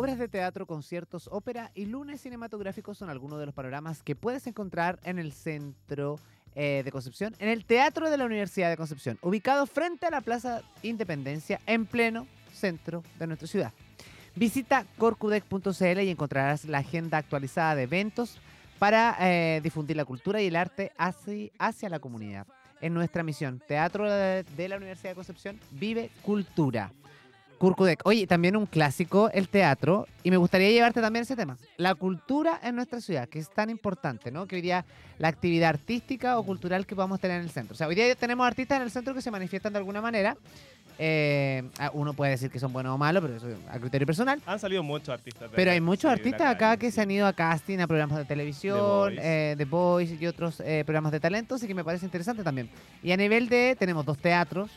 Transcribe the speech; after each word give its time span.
obras 0.00 0.18
de 0.18 0.28
teatro, 0.28 0.64
conciertos, 0.66 1.28
ópera 1.30 1.72
y 1.74 1.84
lunes 1.84 2.22
cinematográficos 2.22 2.96
son 2.96 3.10
algunos 3.10 3.38
de 3.38 3.44
los 3.44 3.54
panoramas 3.54 4.02
que 4.02 4.16
puedes 4.16 4.46
encontrar 4.46 4.98
en 5.04 5.18
el 5.18 5.30
centro 5.30 6.18
eh, 6.54 6.80
de 6.82 6.90
Concepción, 6.90 7.36
en 7.38 7.50
el 7.50 7.66
Teatro 7.66 8.08
de 8.08 8.16
la 8.16 8.24
Universidad 8.24 8.70
de 8.70 8.78
Concepción, 8.78 9.18
ubicado 9.20 9.66
frente 9.66 10.06
a 10.06 10.10
la 10.10 10.22
Plaza 10.22 10.62
Independencia, 10.82 11.60
en 11.66 11.84
pleno 11.84 12.26
centro 12.50 13.04
de 13.18 13.26
nuestra 13.26 13.46
ciudad. 13.46 13.72
Visita 14.34 14.86
corcudec.cl 14.96 16.00
y 16.00 16.08
encontrarás 16.08 16.64
la 16.64 16.78
agenda 16.78 17.18
actualizada 17.18 17.74
de 17.74 17.82
eventos 17.82 18.38
para 18.78 19.18
eh, 19.20 19.60
difundir 19.62 19.98
la 19.98 20.06
cultura 20.06 20.40
y 20.40 20.46
el 20.46 20.56
arte 20.56 20.92
hacia, 20.96 21.50
hacia 21.58 21.90
la 21.90 21.98
comunidad. 21.98 22.46
En 22.80 22.94
nuestra 22.94 23.22
misión, 23.22 23.60
Teatro 23.68 24.10
de, 24.10 24.44
de 24.44 24.68
la 24.70 24.78
Universidad 24.78 25.10
de 25.10 25.16
Concepción, 25.16 25.60
vive 25.72 26.10
cultura. 26.22 26.90
Curcudec. 27.60 28.00
Oye, 28.04 28.26
también 28.26 28.56
un 28.56 28.64
clásico, 28.64 29.30
el 29.34 29.50
teatro, 29.50 30.06
y 30.22 30.30
me 30.30 30.38
gustaría 30.38 30.70
llevarte 30.70 31.02
también 31.02 31.24
ese 31.24 31.36
tema. 31.36 31.58
La 31.76 31.94
cultura 31.94 32.58
en 32.62 32.74
nuestra 32.74 33.02
ciudad, 33.02 33.28
que 33.28 33.38
es 33.38 33.50
tan 33.50 33.68
importante, 33.68 34.30
¿no? 34.30 34.46
Que 34.46 34.56
hoy 34.56 34.62
día 34.62 34.86
la 35.18 35.28
actividad 35.28 35.68
artística 35.68 36.38
o 36.38 36.42
cultural 36.42 36.86
que 36.86 36.94
podamos 36.94 37.20
tener 37.20 37.36
en 37.36 37.42
el 37.42 37.50
centro. 37.50 37.74
O 37.74 37.76
sea, 37.76 37.86
hoy 37.86 37.94
día 37.94 38.14
tenemos 38.14 38.46
artistas 38.46 38.76
en 38.76 38.84
el 38.84 38.90
centro 38.90 39.12
que 39.12 39.20
se 39.20 39.30
manifiestan 39.30 39.74
de 39.74 39.78
alguna 39.78 40.00
manera. 40.00 40.38
Eh, 40.98 41.62
uno 41.92 42.14
puede 42.14 42.30
decir 42.30 42.50
que 42.50 42.58
son 42.58 42.72
buenos 42.72 42.94
o 42.94 42.98
malos, 42.98 43.22
pero 43.22 43.36
eso 43.36 43.50
es 43.50 43.58
a 43.70 43.78
criterio 43.78 44.06
personal. 44.06 44.40
Han 44.46 44.58
salido 44.58 44.82
muchos 44.82 45.10
artistas. 45.10 45.50
Pero 45.54 45.70
acá, 45.70 45.74
hay 45.74 45.80
muchos 45.82 46.10
artistas 46.10 46.54
acá 46.54 46.78
que 46.78 46.90
se 46.90 47.02
han 47.02 47.10
ido 47.10 47.26
a 47.26 47.34
casting, 47.34 47.80
a 47.80 47.86
programas 47.86 48.16
de 48.16 48.24
televisión, 48.24 48.78
Voice. 48.78 49.20
eh, 49.22 49.54
The 49.58 49.64
Voice 49.66 50.16
y 50.18 50.26
otros 50.26 50.60
eh, 50.60 50.82
programas 50.86 51.12
de 51.12 51.20
talentos, 51.20 51.62
y 51.62 51.66
que 51.66 51.74
me 51.74 51.84
parece 51.84 52.06
interesante 52.06 52.42
también. 52.42 52.70
Y 53.02 53.12
a 53.12 53.18
nivel 53.18 53.50
de, 53.50 53.76
tenemos 53.78 54.06
dos 54.06 54.16
teatros, 54.16 54.70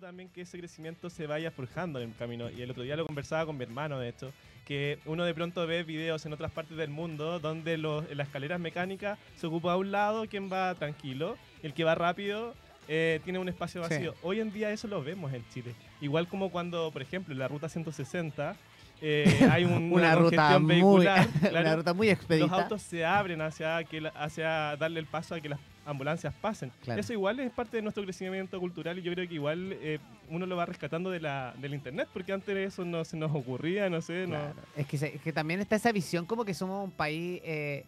también 0.00 0.28
que 0.28 0.42
ese 0.42 0.58
crecimiento 0.58 1.10
se 1.10 1.26
vaya 1.26 1.50
forjando 1.50 2.00
en 2.00 2.10
el 2.10 2.16
camino. 2.16 2.48
Y 2.50 2.62
el 2.62 2.70
otro 2.70 2.82
día 2.82 2.96
lo 2.96 3.06
conversaba 3.06 3.46
con 3.46 3.56
mi 3.56 3.64
hermano, 3.64 3.98
de 3.98 4.08
hecho, 4.08 4.32
que 4.64 4.98
uno 5.06 5.24
de 5.24 5.34
pronto 5.34 5.66
ve 5.66 5.82
videos 5.82 6.24
en 6.26 6.32
otras 6.32 6.50
partes 6.52 6.76
del 6.76 6.90
mundo 6.90 7.38
donde 7.40 7.78
los, 7.78 8.04
las 8.14 8.26
escaleras 8.28 8.60
mecánicas 8.60 9.18
se 9.36 9.46
ocupa 9.46 9.72
a 9.72 9.76
un 9.76 9.90
lado 9.90 10.26
quien 10.28 10.52
va 10.52 10.74
tranquilo, 10.74 11.36
el 11.62 11.72
que 11.74 11.84
va 11.84 11.94
rápido 11.94 12.54
eh, 12.86 13.20
tiene 13.24 13.38
un 13.38 13.48
espacio 13.48 13.82
Sí. 13.84 13.90
vacío. 13.94 14.14
Hoy 14.22 14.40
en 14.40 14.52
día 14.52 14.70
eso 14.70 14.88
lo 14.88 15.02
vemos 15.02 15.32
en 15.32 15.46
Chile. 15.50 15.74
Igual 16.00 16.26
como 16.28 16.50
cuando, 16.50 16.90
por 16.90 17.02
ejemplo, 17.02 17.32
en 17.32 17.38
la 17.38 17.48
ruta 17.48 17.68
160 17.68 18.56
eh, 19.00 19.48
hay 19.50 19.64
un- 19.64 19.92
una, 19.92 20.14
ruta 20.14 20.54
congestión 20.54 20.62
muy, 20.62 20.74
vehicular. 20.74 21.28
una 21.40 21.50
claro, 21.50 21.76
ruta 21.76 21.92
muy 21.94 22.06
los 22.08 22.16
expedita. 22.16 22.54
autos 22.62 22.82
se 22.82 23.04
abren 23.04 23.40
hacia, 23.42 23.82
que 23.84 24.10
hacia 24.14 24.76
darle 24.76 25.00
el 25.00 25.06
paso 25.06 25.34
a 25.34 25.40
que 25.40 25.48
las 25.50 25.60
ambulancias 25.88 26.34
pasen. 26.34 26.70
Claro. 26.84 27.00
Eso 27.00 27.12
igual 27.12 27.40
es 27.40 27.50
parte 27.50 27.76
de 27.78 27.82
nuestro 27.82 28.02
crecimiento 28.04 28.60
cultural 28.60 28.98
y 28.98 29.02
yo 29.02 29.12
creo 29.12 29.26
que 29.26 29.34
igual 29.34 29.72
eh, 29.72 29.98
uno 30.28 30.44
lo 30.46 30.56
va 30.56 30.66
rescatando 30.66 31.10
de 31.10 31.20
la, 31.20 31.54
del 31.60 31.74
internet, 31.74 32.08
porque 32.12 32.32
antes 32.32 32.56
eso 32.56 32.84
no 32.84 33.04
se 33.04 33.16
nos 33.16 33.34
ocurría, 33.34 33.88
no 33.88 34.00
sé, 34.02 34.26
no. 34.26 34.38
Es, 34.76 34.86
que 34.86 34.98
se- 34.98 35.16
es 35.16 35.22
que 35.22 35.32
también 35.32 35.60
está 35.60 35.76
esa 35.76 35.90
visión 35.92 36.26
como 36.26 36.44
que 36.44 36.54
somos 36.54 36.84
un 36.84 36.90
país, 36.90 37.40
eh, 37.44 37.84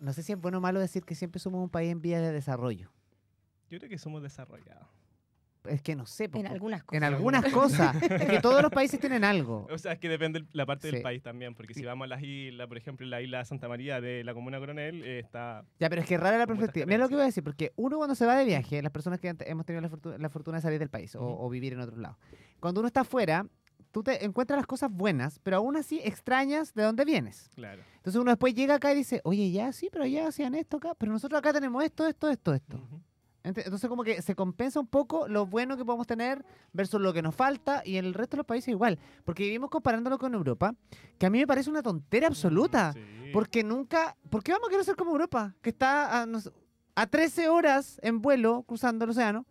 no 0.00 0.12
sé 0.12 0.22
si 0.22 0.32
es 0.32 0.40
bueno 0.40 0.58
o 0.58 0.60
malo 0.60 0.80
decir 0.80 1.02
que 1.04 1.14
siempre 1.14 1.40
somos 1.40 1.62
un 1.62 1.70
país 1.70 1.90
en 1.90 2.02
vías 2.02 2.20
de 2.20 2.30
desarrollo. 2.32 2.90
Yo 3.70 3.78
creo 3.78 3.88
que 3.90 3.98
somos 3.98 4.22
desarrollados. 4.22 4.86
Es 5.64 5.82
que 5.82 5.94
no 5.96 6.06
sé. 6.06 6.28
po, 6.28 6.38
En 6.38 6.46
algunas 6.46 6.82
cosas. 6.84 6.96
En 6.96 7.04
algunas 7.04 7.44
cosas. 7.52 8.02
es 8.02 8.26
que 8.26 8.40
todos 8.40 8.62
los 8.62 8.70
países 8.70 8.98
tienen 9.00 9.24
algo. 9.24 9.66
O 9.70 9.78
sea, 9.78 9.92
es 9.92 9.98
que 9.98 10.08
depende 10.08 10.44
la 10.52 10.64
parte 10.66 10.88
Sí. 10.88 10.94
del 10.94 11.02
país 11.02 11.22
también, 11.22 11.54
porque 11.54 11.74
si 11.74 11.84
vamos 11.84 12.04
a 12.04 12.08
las 12.08 12.22
islas, 12.22 12.66
por 12.68 12.76
ejemplo, 12.78 13.06
la 13.06 13.20
isla 13.20 13.38
de 13.38 13.44
Santa 13.44 13.68
María 13.68 14.00
de 14.00 14.24
la 14.24 14.34
Comuna 14.34 14.58
Coronel, 14.58 15.02
eh, 15.04 15.18
está... 15.18 15.64
Ya, 15.80 15.88
pero 15.90 16.02
es 16.02 16.08
que 16.08 16.16
rara 16.16 16.38
la 16.38 16.46
perspectiva. 16.46 16.86
Mira 16.86 16.98
lo 16.98 17.08
que 17.08 17.14
voy 17.14 17.22
a 17.22 17.26
decir, 17.26 17.42
porque 17.44 17.72
uno 17.76 17.96
cuando 17.98 18.14
se 18.14 18.24
va 18.26 18.36
de 18.36 18.44
viaje, 18.44 18.80
las 18.82 18.92
personas 18.92 19.20
que 19.20 19.34
hemos 19.46 19.66
tenido 19.66 19.82
la, 19.82 19.90
fortu- 19.90 20.16
la 20.16 20.28
fortuna 20.30 20.58
de 20.58 20.62
salir 20.62 20.78
del 20.78 20.90
país 20.90 21.14
o- 21.18 21.48
vivir 21.50 21.72
en 21.72 21.80
otro 21.80 21.96
lado, 21.96 22.18
cuando 22.60 22.80
uno 22.80 22.86
está 22.88 23.00
afuera, 23.00 23.46
tú 23.90 24.02
te 24.02 24.24
encuentras 24.24 24.58
las 24.58 24.66
cosas 24.66 24.90
buenas, 24.92 25.38
pero 25.42 25.56
aún 25.58 25.76
así 25.76 26.00
extrañas 26.04 26.74
de 26.74 26.82
dónde 26.82 27.04
vienes. 27.04 27.50
Claro. 27.54 27.82
Entonces 27.96 28.20
uno 28.20 28.30
después 28.30 28.54
llega 28.54 28.74
acá 28.74 28.92
y 28.92 28.96
dice, 28.96 29.20
oye, 29.24 29.50
ya 29.50 29.72
sí, 29.72 29.88
pero 29.92 30.06
ya 30.06 30.28
hacían 30.28 30.54
esto 30.54 30.76
acá, 30.76 30.94
pero 30.96 31.10
nosotros 31.12 31.38
acá 31.38 31.52
tenemos 31.52 31.82
esto, 31.84 32.06
esto, 32.06 32.28
esto, 32.30 32.54
esto. 32.54 32.78
Entonces 33.48 33.88
como 33.88 34.04
que 34.04 34.22
se 34.22 34.34
compensa 34.34 34.80
un 34.80 34.86
poco 34.86 35.28
lo 35.28 35.46
bueno 35.46 35.76
que 35.76 35.84
podemos 35.84 36.06
tener 36.06 36.44
versus 36.72 37.00
lo 37.00 37.12
que 37.12 37.22
nos 37.22 37.34
falta 37.34 37.82
y 37.84 37.96
en 37.96 38.04
el 38.04 38.14
resto 38.14 38.36
de 38.36 38.38
los 38.38 38.46
países 38.46 38.68
igual. 38.68 38.98
Porque 39.24 39.44
vivimos 39.44 39.70
comparándolo 39.70 40.18
con 40.18 40.34
Europa, 40.34 40.74
que 41.18 41.26
a 41.26 41.30
mí 41.30 41.38
me 41.38 41.46
parece 41.46 41.70
una 41.70 41.82
tontera 41.82 42.26
absoluta. 42.26 42.92
Sí. 42.92 43.00
Porque 43.32 43.62
nunca... 43.64 44.16
¿Por 44.30 44.42
qué 44.42 44.52
vamos 44.52 44.68
a 44.68 44.70
querer 44.70 44.84
ser 44.84 44.96
como 44.96 45.12
Europa? 45.12 45.54
Que 45.60 45.70
está 45.70 46.22
a, 46.22 46.26
no 46.26 46.40
sé, 46.40 46.50
a 46.94 47.06
13 47.06 47.48
horas 47.48 48.00
en 48.02 48.20
vuelo 48.20 48.62
cruzando 48.62 49.04
el 49.04 49.10
océano. 49.10 49.44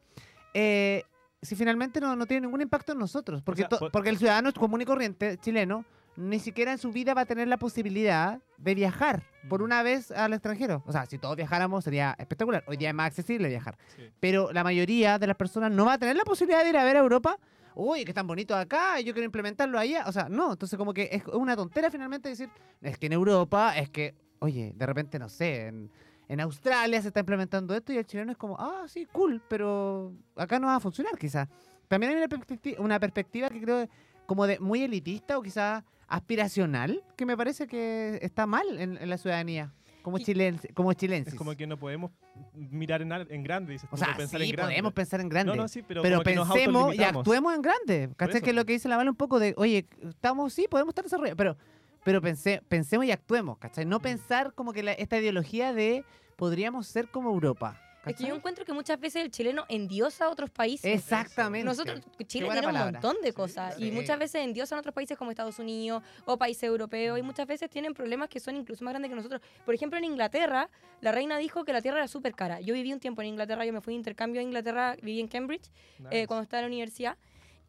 eh, 0.54 1.04
si 1.42 1.56
finalmente 1.56 2.02
no, 2.02 2.16
no 2.16 2.26
tiene 2.26 2.48
ningún 2.48 2.62
impacto 2.62 2.94
en 2.94 3.00
nosotros. 3.00 3.42
Porque, 3.44 3.68
sea, 3.70 3.90
porque 3.92 4.10
el 4.10 4.18
ciudadano 4.18 4.52
común 4.54 4.82
y 4.82 4.86
corriente 4.86 5.38
chileno 5.38 5.86
ni 6.18 6.40
siquiera 6.40 6.72
en 6.72 6.78
su 6.80 6.92
vida 6.92 7.14
va 7.14 7.22
a 7.22 7.26
tener 7.26 7.48
la 7.48 7.58
posibilidad 7.58 8.42
de 8.58 8.76
viajar 8.76 9.24
por 9.48 9.62
Mm. 9.62 9.64
una 9.64 9.84
vez 9.84 10.12
al 10.12 10.34
extranjero. 10.34 10.84
O 10.86 10.92
sea, 10.92 11.06
si 11.06 11.18
todos 11.18 11.36
viajáramos 11.38 11.84
sería 11.84 12.16
espectacular. 12.18 12.64
Hoy 12.68 12.76
día 12.78 12.90
es 12.90 12.96
más 12.96 13.08
accesible 13.08 13.48
viajar. 13.48 13.78
Sí. 13.96 14.10
Pero 14.20 14.52
la 14.52 14.64
mayoría 14.64 15.20
de 15.20 15.28
las 15.28 15.36
personas 15.38 15.72
no 15.72 15.86
va 15.86 15.94
a 15.94 15.98
tener 15.98 16.16
la 16.16 16.24
posibilidad 16.26 16.64
de 16.64 16.70
ir 16.72 16.78
a 16.78 16.84
ver 16.84 16.98
a 16.98 17.00
Europa. 17.00 17.38
Uy, 17.76 18.04
que 18.04 18.12
están 18.12 18.26
bonitos 18.26 18.58
acá, 18.58 19.00
yo 19.00 19.14
quiero 19.14 19.26
implementarlo 19.26 19.78
allá. 19.78 20.06
O 20.08 20.12
sea, 20.12 20.28
no. 20.28 20.52
Entonces, 20.54 20.78
como 20.78 20.94
que 20.94 21.08
es 21.12 21.24
una 21.28 21.56
tontera 21.56 21.92
finalmente 21.92 22.28
decir, 22.30 22.50
es 22.82 22.98
que 22.98 23.06
en 23.06 23.14
Europa, 23.14 23.78
es 23.78 23.90
que, 23.90 24.16
oye, 24.40 24.74
de 24.76 24.86
repente, 24.88 25.20
no 25.20 25.30
sé, 25.30 25.68
en, 25.68 25.92
en 26.28 26.40
Australia 26.42 27.00
se 27.02 27.10
está 27.10 27.20
implementando 27.20 27.76
esto 27.76 27.94
y 27.94 27.98
el 27.98 28.06
chileno 28.08 28.32
es 28.32 28.38
como, 28.38 28.58
ah, 28.60 28.86
sí, 28.88 29.06
cool, 29.12 29.42
pero 29.48 30.12
acá 30.36 30.58
no 30.58 30.66
va 30.68 30.76
a 30.78 30.80
funcionar 30.80 31.16
quizás. 31.20 31.48
También 31.88 32.12
hay 32.14 32.18
una, 32.18 32.28
perspecti- 32.28 32.76
una 32.80 33.00
perspectiva 33.00 33.48
que 33.50 33.62
creo 33.62 33.88
como 34.26 34.46
de 34.48 34.60
muy 34.60 34.82
elitista 34.82 35.38
o 35.38 35.42
quizás 35.44 35.84
aspiracional, 36.08 37.04
que 37.16 37.26
me 37.26 37.36
parece 37.38 37.68
que 37.68 38.20
está 38.22 38.46
mal 38.48 38.66
en, 38.80 38.98
en 38.98 39.10
la 39.10 39.18
ciudadanía, 39.18 39.74
como, 40.02 40.18
Y- 40.18 40.24
chilen, 40.24 40.60
como 40.74 40.94
chilenses. 40.94 41.34
Es 41.34 41.38
como 41.38 41.56
que 41.56 41.68
no 41.68 41.78
podemos 41.78 42.12
mirar 42.54 43.02
en, 43.02 43.12
en 43.12 43.44
grande, 43.44 43.74
dices 43.74 43.90
O 43.92 43.98
sea, 43.98 44.16
pensar 44.16 44.40
sí, 44.42 44.48
en 44.50 44.56
grande. 44.56 44.74
podemos 44.74 44.94
pensar 44.94 45.20
en 45.22 45.30
grande. 45.30 45.56
No, 45.56 45.62
no, 45.64 45.68
sí, 45.68 45.82
pero, 45.88 46.02
pero 46.02 46.22
pensemos 46.24 46.96
y 46.96 47.04
actuemos 47.04 47.54
en 47.56 47.62
grande. 47.62 48.10
¿Cachai? 48.16 48.42
Que 48.42 48.52
es 48.52 48.56
lo 48.56 48.66
que 48.66 48.74
dice 48.74 48.88
la 48.90 48.98
Vale 48.98 49.10
un 49.10 49.16
poco 49.16 49.40
de, 49.40 49.54
oye, 49.58 49.86
estamos, 50.08 50.54
sí, 50.54 50.68
podemos 50.70 50.92
estar 50.92 51.04
desarrollados, 51.04 51.38
pero, 51.38 51.58
pero 52.04 52.22
pense- 52.22 52.62
pensemos 52.70 53.06
y 53.06 53.12
actuemos, 53.12 53.58
¿cachai? 53.58 53.86
No 53.86 54.00
pensar 54.00 54.54
como 54.54 54.72
que 54.74 54.84
la- 54.84 54.94
esta 54.94 55.18
ideología 55.18 55.74
de 55.74 56.06
podríamos 56.38 56.88
ser 56.88 57.10
como 57.10 57.30
Europa. 57.30 57.82
Es 58.10 58.16
que 58.16 58.26
yo 58.26 58.36
encuentro 58.36 58.66
que 58.66 58.74
muchas 58.74 59.00
veces 59.00 59.24
el 59.24 59.32
chileno 59.32 59.66
endiosa 59.70 60.26
a 60.26 60.30
otros 60.30 60.50
países. 60.50 60.94
Exactamente. 60.94 61.66
Nosotros, 61.66 62.02
Chile 62.26 62.48
tiene 62.52 62.68
un 62.68 62.74
montón 62.74 63.18
de 63.22 63.34
cosas 63.34 63.76
sí. 63.76 63.86
y 63.86 63.92
muchas 63.92 64.18
veces 64.20 64.44
endiosan 64.44 64.78
a 64.78 64.80
otros 64.80 64.94
países 64.94 65.18
como 65.18 65.32
Estados 65.32 65.60
Unidos 65.60 66.04
o 66.26 66.38
países 66.38 66.64
europeos 66.64 67.20
y 67.20 67.22
muchas 67.22 67.48
veces 67.48 67.70
tienen 67.70 67.94
problemas 67.94 68.30
que 68.30 68.40
son 68.40 68.56
incluso 68.56 68.84
más 68.84 68.92
grandes 68.94 69.10
que 69.10 69.16
nosotros. 69.16 69.42
Por 69.66 69.76
ejemplo, 69.76 69.98
en 69.98 70.06
Inglaterra, 70.06 70.70
la 71.02 71.12
reina 71.12 71.38
dijo 71.38 71.66
que 71.66 71.74
la 71.74 71.82
tierra 71.82 71.98
era 71.98 72.08
súper 72.08 72.34
cara. 72.34 72.62
Yo 72.62 72.74
viví 72.74 72.94
un 72.94 73.00
tiempo 73.00 73.22
en 73.22 73.30
Inglaterra, 73.30 73.66
yo 73.66 73.74
me 73.74 73.82
fui 73.82 73.94
de 73.94 73.98
intercambio 73.98 74.42
a 74.42 74.44
Inglaterra, 74.44 74.96
viví 75.02 75.20
en 75.20 75.28
Cambridge 75.28 75.70
eh, 76.12 76.28
cuando 76.28 76.44
estaba 76.44 76.62
en 76.62 76.66
la 76.66 76.68
universidad 76.68 77.18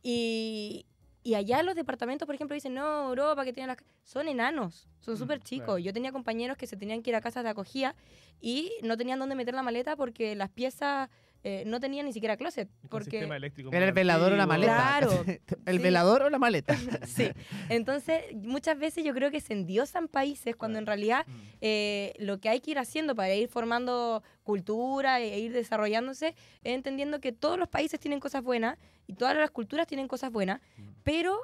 y, 0.02 0.86
y 1.28 1.34
allá 1.34 1.62
los 1.62 1.74
departamentos, 1.74 2.24
por 2.26 2.34
ejemplo, 2.34 2.54
dicen, 2.54 2.72
no, 2.72 3.08
Europa, 3.10 3.44
que 3.44 3.52
tienen 3.52 3.68
las... 3.68 3.76
Son 4.02 4.28
enanos, 4.28 4.88
son 5.00 5.14
Mm, 5.14 5.16
súper 5.18 5.40
chicos. 5.40 5.66
claro. 5.66 5.78
Yo 5.78 5.92
tenía 5.92 6.10
compañeros 6.10 6.56
que 6.56 6.66
se 6.66 6.76
tenían 6.76 7.02
que 7.02 7.10
ir 7.10 7.16
a 7.16 7.20
casas 7.20 7.44
de 7.44 7.50
acogida 7.50 7.94
y 8.40 8.72
no 8.82 8.96
tenían 8.96 9.18
dónde 9.18 9.34
meter 9.34 9.52
la 9.54 9.62
maleta 9.62 9.94
porque 9.96 10.34
las 10.34 10.48
piezas 10.48 11.10
eh, 11.44 11.62
no 11.66 11.78
tenían 11.80 12.06
ni 12.06 12.12
siquiera 12.12 12.36
closet. 12.36 12.68
Porque... 12.88 13.10
sistema 13.10 13.36
eléctrico 13.36 13.70
Era 13.72 13.86
el 13.86 13.92
velador 13.92 14.32
o 14.32 14.36
la 14.36 14.46
maleta. 14.46 14.74
Claro, 14.74 15.24
el 15.66 15.76
sí. 15.76 15.82
velador 15.82 16.22
o 16.22 16.30
la 16.30 16.38
maleta. 16.38 16.76
Sí, 17.06 17.30
entonces 17.68 18.22
muchas 18.34 18.78
veces 18.78 19.04
yo 19.04 19.14
creo 19.14 19.30
que 19.30 19.40
se 19.40 19.52
endiosan 19.52 20.08
países 20.08 20.56
cuando 20.56 20.78
en 20.78 20.86
realidad 20.86 21.26
Mm. 21.26 21.32
eh, 21.60 22.12
lo 22.18 22.38
que 22.38 22.48
hay 22.48 22.60
que 22.60 22.70
ir 22.72 22.78
haciendo 22.78 23.14
para 23.14 23.34
ir 23.34 23.48
formando 23.48 24.22
cultura 24.42 25.20
e 25.20 25.38
ir 25.40 25.52
desarrollándose 25.52 26.28
es 26.64 26.74
entendiendo 26.74 27.20
que 27.20 27.32
todos 27.32 27.58
los 27.58 27.68
países 27.68 28.00
tienen 28.00 28.20
cosas 28.20 28.42
buenas 28.42 28.78
y 29.06 29.14
todas 29.14 29.36
las 29.36 29.50
culturas 29.50 29.86
tienen 29.86 30.08
cosas 30.08 30.30
buenas, 30.32 30.60
Mm. 30.76 30.82
pero 31.04 31.40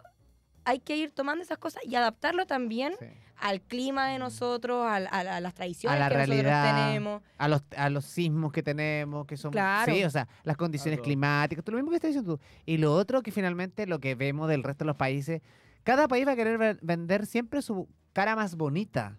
hay 0.65 0.79
que 0.81 0.97
ir 0.97 1.11
tomando 1.13 1.43
esas 1.45 1.59
cosas 1.59 1.83
y 1.85 1.95
adaptarlo 1.95 2.47
también 2.47 2.95
Sí. 2.99 3.07
al 3.39 3.61
clima 3.61 4.09
de 4.09 4.19
nosotros, 4.19 4.87
al- 4.87 5.09
al- 5.11 5.29
a, 5.29 5.41
las 5.41 5.55
tradiciones 5.55 5.97
A 5.97 6.01
la 6.01 6.09
que 6.09 6.15
realidad. 6.15 6.63
nosotros 6.65 6.87
tenemos. 6.87 7.23
A 7.39 7.49
los, 7.49 7.63
a 7.77 7.91
los 7.91 8.05
sismos 8.05 8.53
que 8.53 8.63
tenemos, 8.63 9.27
que 9.27 9.37
son... 9.37 9.51
Claro. 9.53 9.93
Sí, 9.93 10.05
o 10.05 10.11
sea, 10.11 10.29
las 10.45 10.57
condiciones 10.57 11.01
climáticas, 11.01 11.65
todo 11.65 11.73
lo 11.73 11.79
mismo 11.79 11.91
que 11.91 11.97
estás 11.97 12.09
diciendo 12.11 12.37
tú. 12.37 12.43
Y 12.65 12.79
lo 12.79 12.95
otro 12.95 13.23
que 13.23 13.31
finalmente 13.33 13.87
lo 13.87 13.99
que 13.99 14.15
vemos 14.15 14.49
del 14.49 14.63
resto 14.63 14.85
de 14.85 14.87
los 14.89 14.97
países, 14.97 15.43
cada 15.83 16.09
país 16.09 16.27
va 16.27 16.33
a 16.33 16.37
querer 16.37 16.57
ve- 16.59 16.79
vender 16.81 17.27
siempre 17.27 17.61
su 17.63 17.89
cara 18.13 18.35
más 18.37 18.57
bonita. 18.57 19.17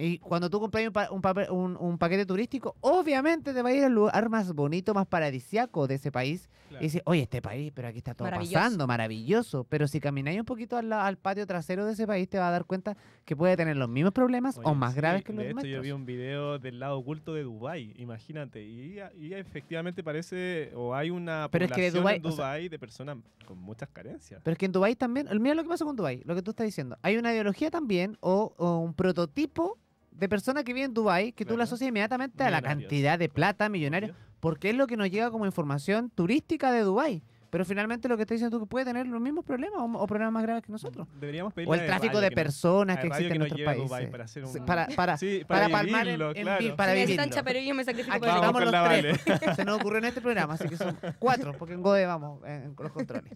Y 0.00 0.18
cuando 0.18 0.48
tú 0.48 0.60
compras 0.60 0.86
un, 0.86 0.92
pa- 0.92 1.10
un, 1.10 1.20
papel- 1.20 1.50
un- 1.50 1.76
un 1.76 1.98
paquete 1.98 2.24
turístico, 2.24 2.76
obviamente 2.80 3.52
te 3.52 3.62
va 3.62 3.70
a 3.70 3.72
ir 3.72 3.84
al 3.84 3.92
lugar 3.92 4.28
más 4.28 4.52
bonito, 4.54 4.94
más 4.94 5.06
paradisiaco 5.06 5.86
de 5.88 5.96
ese 5.96 6.12
país. 6.12 6.48
Claro. 6.68 6.84
Y 6.84 6.86
dices, 6.86 7.02
oye, 7.04 7.22
este 7.22 7.42
país, 7.42 7.72
pero 7.74 7.88
aquí 7.88 7.98
está 7.98 8.14
todo 8.14 8.26
Maravilloso. 8.26 8.54
pasando, 8.54 8.86
maravilloso. 8.86 9.64
Pero 9.64 9.88
si 9.88 10.00
camináis 10.00 10.38
un 10.38 10.44
poquito 10.44 10.76
al, 10.76 10.92
al 10.92 11.16
patio 11.16 11.46
trasero 11.46 11.84
de 11.86 11.94
ese 11.94 12.06
país, 12.06 12.28
te 12.28 12.38
vas 12.38 12.48
a 12.48 12.52
dar 12.52 12.64
cuenta 12.64 12.96
que 13.24 13.34
puede 13.34 13.56
tener 13.56 13.76
los 13.76 13.88
mismos 13.88 14.12
problemas 14.12 14.60
o 14.62 14.74
más 14.74 14.92
sí, 14.92 14.98
graves 14.98 15.24
que 15.24 15.32
los 15.32 15.44
De 15.44 15.50
hecho, 15.50 15.66
yo 15.66 15.80
vi 15.82 15.90
un 15.90 16.06
video 16.06 16.58
del 16.58 16.78
lado 16.78 16.98
oculto 16.98 17.34
de 17.34 17.42
Dubai, 17.42 17.92
imagínate. 17.96 18.62
Y, 18.64 18.98
y 19.18 19.34
efectivamente 19.34 20.04
parece, 20.04 20.70
o 20.76 20.94
hay 20.94 21.10
una 21.10 21.48
Pero 21.50 21.64
es 21.64 21.72
que 21.72 21.90
de 21.90 21.90
población 21.90 22.02
Dubái, 22.02 22.16
en 22.18 22.26
o 22.26 22.30
sea- 22.30 22.36
Dubái 22.36 22.68
de 22.68 22.78
personas 22.78 23.16
con 23.46 23.58
muchas 23.58 23.88
carencias. 23.88 24.40
Pero 24.44 24.52
es 24.52 24.58
que 24.58 24.66
en 24.66 24.72
Dubái 24.72 24.94
también, 24.94 25.26
mira 25.40 25.54
lo 25.54 25.62
que 25.62 25.68
pasa 25.70 25.84
con 25.84 25.96
Dubái, 25.96 26.22
lo 26.24 26.34
que 26.34 26.42
tú 26.42 26.50
estás 26.52 26.66
diciendo. 26.66 26.96
Hay 27.02 27.16
una 27.16 27.32
ideología 27.32 27.70
también 27.70 28.16
o, 28.20 28.52
o 28.58 28.78
un 28.78 28.94
prototipo 28.94 29.78
de 30.18 30.28
persona 30.28 30.64
que 30.64 30.74
vive 30.74 30.86
en 30.86 30.94
Dubái 30.94 31.32
que 31.32 31.44
tú 31.44 31.56
la 31.56 31.64
asocias 31.64 31.88
inmediatamente 31.88 32.42
a 32.42 32.50
la 32.50 32.58
Millonarios. 32.58 32.82
cantidad 32.82 33.18
de 33.18 33.28
plata 33.28 33.68
millonaria, 33.68 34.08
Obvio. 34.10 34.18
porque 34.40 34.70
es 34.70 34.76
lo 34.76 34.86
que 34.86 34.96
nos 34.96 35.10
llega 35.10 35.30
como 35.30 35.46
información 35.46 36.10
turística 36.10 36.72
de 36.72 36.80
Dubái. 36.80 37.22
Pero 37.50 37.64
finalmente 37.64 38.08
lo 38.08 38.16
que 38.18 38.24
estás 38.24 38.34
diciendo 38.34 38.58
tú 38.58 38.64
que 38.66 38.68
puede 38.68 38.84
tener 38.84 39.06
los 39.06 39.22
mismos 39.22 39.42
problemas 39.42 39.80
o, 39.80 39.84
o 39.86 40.06
problemas 40.06 40.34
más 40.34 40.42
graves 40.42 40.62
que 40.64 40.70
nosotros. 40.70 41.08
Deberíamos 41.18 41.54
pedirle 41.54 41.72
O 41.72 41.80
el 41.80 41.86
tráfico 41.86 42.20
de 42.20 42.28
que 42.28 42.34
personas 42.34 42.98
que 42.98 43.08
radio 43.08 43.26
existen 43.26 43.32
en 43.32 43.38
nuestros 43.38 43.88
países. 43.88 44.10
Para 44.10 44.24
hacer 44.24 44.44
un- 44.44 44.66
Para, 44.66 44.86
para, 44.88 45.16
Sí, 45.16 45.44
para 45.48 45.62
para, 45.62 45.72
palmar 45.78 46.00
en- 46.00 46.04
vivirlo, 46.18 46.36
en 46.36 46.42
claro. 46.42 46.62
vi- 46.62 46.72
para 46.72 47.30
chaperón, 47.30 47.64
yo 47.64 47.74
me 47.74 47.84
sacrifico 47.84 48.16
Aquí. 48.16 48.26
Vamos 48.26 48.52
con 48.52 48.70
los 48.70 48.88
tres. 49.00 49.56
Se 49.56 49.64
nos 49.64 49.80
ocurrió 49.80 49.98
en 50.00 50.04
este 50.04 50.20
programa, 50.20 50.54
así 50.54 50.68
que 50.68 50.76
son 50.76 50.94
cuatro, 51.18 51.54
porque 51.58 51.72
en 51.72 51.80
Gode 51.80 52.04
vamos 52.04 52.42
en, 52.44 52.64
en 52.64 52.74
los 52.78 52.92
controles. 52.92 53.32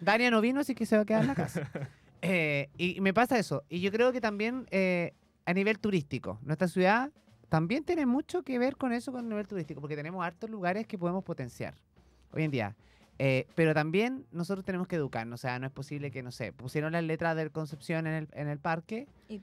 Dania 0.00 0.30
no 0.30 0.40
vino, 0.40 0.60
así 0.60 0.76
que 0.76 0.86
se 0.86 0.94
va 0.94 1.02
a 1.02 1.04
quedar 1.04 1.22
en 1.22 1.28
la 1.28 1.34
casa. 1.34 1.68
Eh, 2.20 2.68
y 2.76 3.00
me 3.00 3.14
pasa 3.14 3.38
eso. 3.38 3.62
Y 3.68 3.80
yo 3.80 3.92
creo 3.92 4.10
que 4.10 4.20
también 4.20 4.66
eh, 4.72 5.14
a 5.48 5.54
nivel 5.54 5.78
turístico, 5.78 6.38
nuestra 6.42 6.68
ciudad 6.68 7.10
también 7.48 7.82
tiene 7.82 8.04
mucho 8.04 8.42
que 8.42 8.58
ver 8.58 8.76
con 8.76 8.92
eso, 8.92 9.12
con 9.12 9.22
el 9.22 9.30
nivel 9.30 9.48
turístico, 9.48 9.80
porque 9.80 9.96
tenemos 9.96 10.22
hartos 10.22 10.50
lugares 10.50 10.86
que 10.86 10.98
podemos 10.98 11.24
potenciar 11.24 11.74
hoy 12.32 12.42
en 12.42 12.50
día. 12.50 12.76
Eh, 13.18 13.46
pero 13.54 13.72
también 13.72 14.26
nosotros 14.30 14.62
tenemos 14.66 14.86
que 14.86 14.96
educarnos. 14.96 15.40
O 15.40 15.42
sea, 15.42 15.58
no 15.58 15.66
es 15.66 15.72
posible 15.72 16.10
que, 16.10 16.22
no 16.22 16.32
sé, 16.32 16.52
pusieron 16.52 16.92
las 16.92 17.02
letras 17.02 17.34
de 17.34 17.48
Concepción 17.48 18.06
en 18.06 18.12
el, 18.12 18.28
en 18.32 18.48
el 18.48 18.58
parque 18.58 19.08
Y 19.28 19.42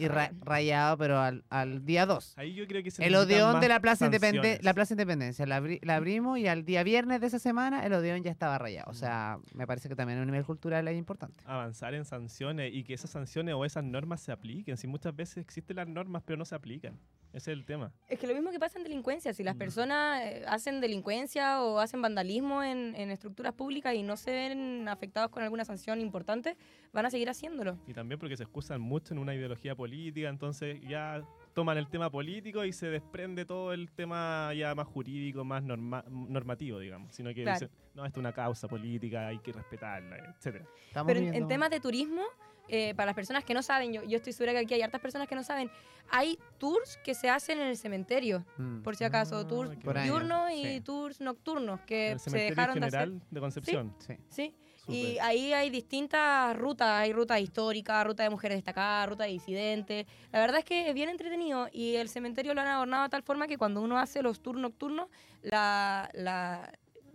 y 0.00 0.06
ra- 0.08 0.30
rayado, 0.40 0.96
pero 0.96 1.18
al, 1.18 1.44
al 1.50 1.84
día 1.84 2.06
2. 2.06 2.34
Ahí 2.38 2.54
yo 2.54 2.66
creo 2.68 2.82
que 2.84 2.90
se 2.90 3.04
El 3.04 3.14
Odeón 3.16 3.60
de 3.60 3.68
la 3.68 3.80
Plaza, 3.80 4.06
Independe- 4.06 4.60
la 4.62 4.74
Plaza 4.74 4.94
Independencia 4.94 5.44
la, 5.46 5.60
abri- 5.60 5.80
la 5.82 5.96
abrimos 5.96 6.38
y 6.38 6.46
al 6.46 6.64
día 6.64 6.82
viernes 6.84 7.20
de 7.20 7.26
esa 7.26 7.38
semana 7.38 7.84
el 7.84 7.92
Odeón 7.92 8.22
ya 8.22 8.30
estaba 8.30 8.58
rayado. 8.58 8.90
O 8.90 8.94
sea, 8.94 9.38
me 9.54 9.66
parece 9.66 9.88
que 9.88 9.96
también 9.96 10.18
a 10.20 10.22
un 10.22 10.26
nivel 10.28 10.44
cultural 10.44 10.86
es 10.86 10.96
importante. 10.96 11.42
avanzar 11.46 11.94
en 11.94 12.04
sanciones 12.04 12.72
y 12.72 12.84
que 12.84 12.94
esas 12.94 13.10
sanciones 13.10 13.54
o 13.54 13.64
esas 13.64 13.82
normas 13.82 14.20
se 14.20 14.30
apliquen. 14.32 14.76
Si 14.76 14.86
muchas 14.86 15.14
veces 15.16 15.38
existen 15.38 15.76
las 15.76 15.88
normas 15.88 16.22
pero 16.24 16.36
no 16.36 16.44
se 16.44 16.54
aplican. 16.54 16.98
Ese 17.32 17.50
es 17.50 17.58
el 17.58 17.64
tema. 17.64 17.92
Es 18.06 18.20
que 18.20 18.28
lo 18.28 18.34
mismo 18.34 18.52
que 18.52 18.60
pasa 18.60 18.78
en 18.78 18.84
delincuencia, 18.84 19.34
si 19.34 19.42
las 19.42 19.56
personas 19.56 20.20
eh, 20.22 20.44
hacen 20.46 20.80
delincuencia 20.80 21.62
o 21.62 21.80
hacen 21.80 22.00
vandalismo 22.00 22.62
en, 22.62 22.94
en 22.94 23.10
estructuras 23.10 23.52
públicas 23.54 23.92
y 23.96 24.04
no 24.04 24.16
se 24.16 24.30
ven 24.30 24.88
afectados 24.88 25.30
con 25.32 25.42
alguna 25.42 25.64
sanción 25.64 26.00
importante, 26.00 26.56
van 26.92 27.06
a 27.06 27.10
seguir 27.10 27.28
haciéndolo. 27.28 27.76
Y 27.88 27.92
también 27.92 28.20
porque 28.20 28.36
se 28.36 28.44
excusan 28.44 28.80
mucho 28.80 29.14
en 29.14 29.18
una 29.18 29.23
ideología 29.32 29.76
política, 29.76 30.28
entonces 30.28 30.80
ya 30.88 31.22
toman 31.54 31.78
el 31.78 31.86
tema 31.88 32.10
político 32.10 32.64
y 32.64 32.72
se 32.72 32.88
desprende 32.88 33.44
todo 33.44 33.72
el 33.72 33.92
tema 33.92 34.52
ya 34.54 34.74
más 34.74 34.88
jurídico, 34.88 35.44
más 35.44 35.62
norma- 35.62 36.04
normativo, 36.10 36.80
digamos. 36.80 37.14
Sino 37.14 37.32
que 37.32 37.42
Claro. 37.44 37.60
dicen, 37.60 37.70
no, 37.94 38.04
esto 38.04 38.18
es 38.18 38.22
una 38.22 38.32
causa 38.32 38.66
política, 38.66 39.28
hay 39.28 39.38
que 39.38 39.52
respetarla, 39.52 40.34
etcétera. 40.36 40.64
Estamos 40.88 41.12
Pero 41.12 41.20
en, 41.32 41.46
temas 41.46 41.70
de 41.70 41.78
turismo, 41.78 42.22
eh, 42.68 42.92
para 42.96 43.06
las 43.06 43.14
personas 43.14 43.44
que 43.44 43.54
no 43.54 43.62
saben, 43.62 43.92
yo, 43.92 44.02
yo 44.02 44.16
estoy 44.16 44.32
segura 44.32 44.52
que 44.52 44.58
aquí 44.64 44.74
hay 44.74 44.82
hartas 44.82 45.00
personas 45.00 45.28
que 45.28 45.36
no 45.36 45.44
saben, 45.44 45.70
hay 46.10 46.38
tours 46.58 46.98
que 47.04 47.14
se 47.14 47.30
hacen 47.30 47.60
en 47.60 47.68
el 47.68 47.76
cementerio, 47.76 48.44
Mm. 48.58 48.82
por 48.82 48.96
si 48.96 49.04
acaso, 49.04 49.36
Ah, 49.38 49.46
tours 49.46 49.70
diurnos 50.02 50.50
y 50.52 50.64
sí. 50.64 50.80
tours 50.80 51.20
nocturnos 51.20 51.80
que 51.82 52.12
el 52.12 52.18
se 52.18 52.36
dejaron 52.36 52.80
de 52.80 52.86
hacer. 52.86 53.00
general 53.00 53.22
de 53.30 53.40
Concepción. 53.40 53.94
Sí. 53.98 54.14
Sí, 54.28 54.54
y 54.88 55.18
ahí 55.18 55.52
hay 55.52 55.70
distintas 55.70 56.56
rutas, 56.56 56.88
hay 56.88 57.12
rutas 57.12 57.40
históricas, 57.40 58.06
ruta 58.06 58.22
de 58.22 58.30
mujeres 58.30 58.58
destacadas, 58.58 59.08
ruta 59.08 59.24
de 59.24 59.30
disidentes. 59.30 60.06
La 60.32 60.40
verdad 60.40 60.58
es 60.58 60.64
que 60.64 60.88
es 60.88 60.94
bien 60.94 61.08
entretenido 61.08 61.68
y 61.72 61.96
el 61.96 62.08
cementerio 62.08 62.54
lo 62.54 62.60
han 62.60 62.66
adornado 62.68 63.04
de 63.04 63.08
tal 63.08 63.22
forma 63.22 63.46
que 63.46 63.56
cuando 63.56 63.80
uno 63.80 63.98
hace 63.98 64.22
los 64.22 64.40
tours 64.40 64.58
nocturnos, 64.58 65.08
la, 65.42 66.10
la, 66.12 66.72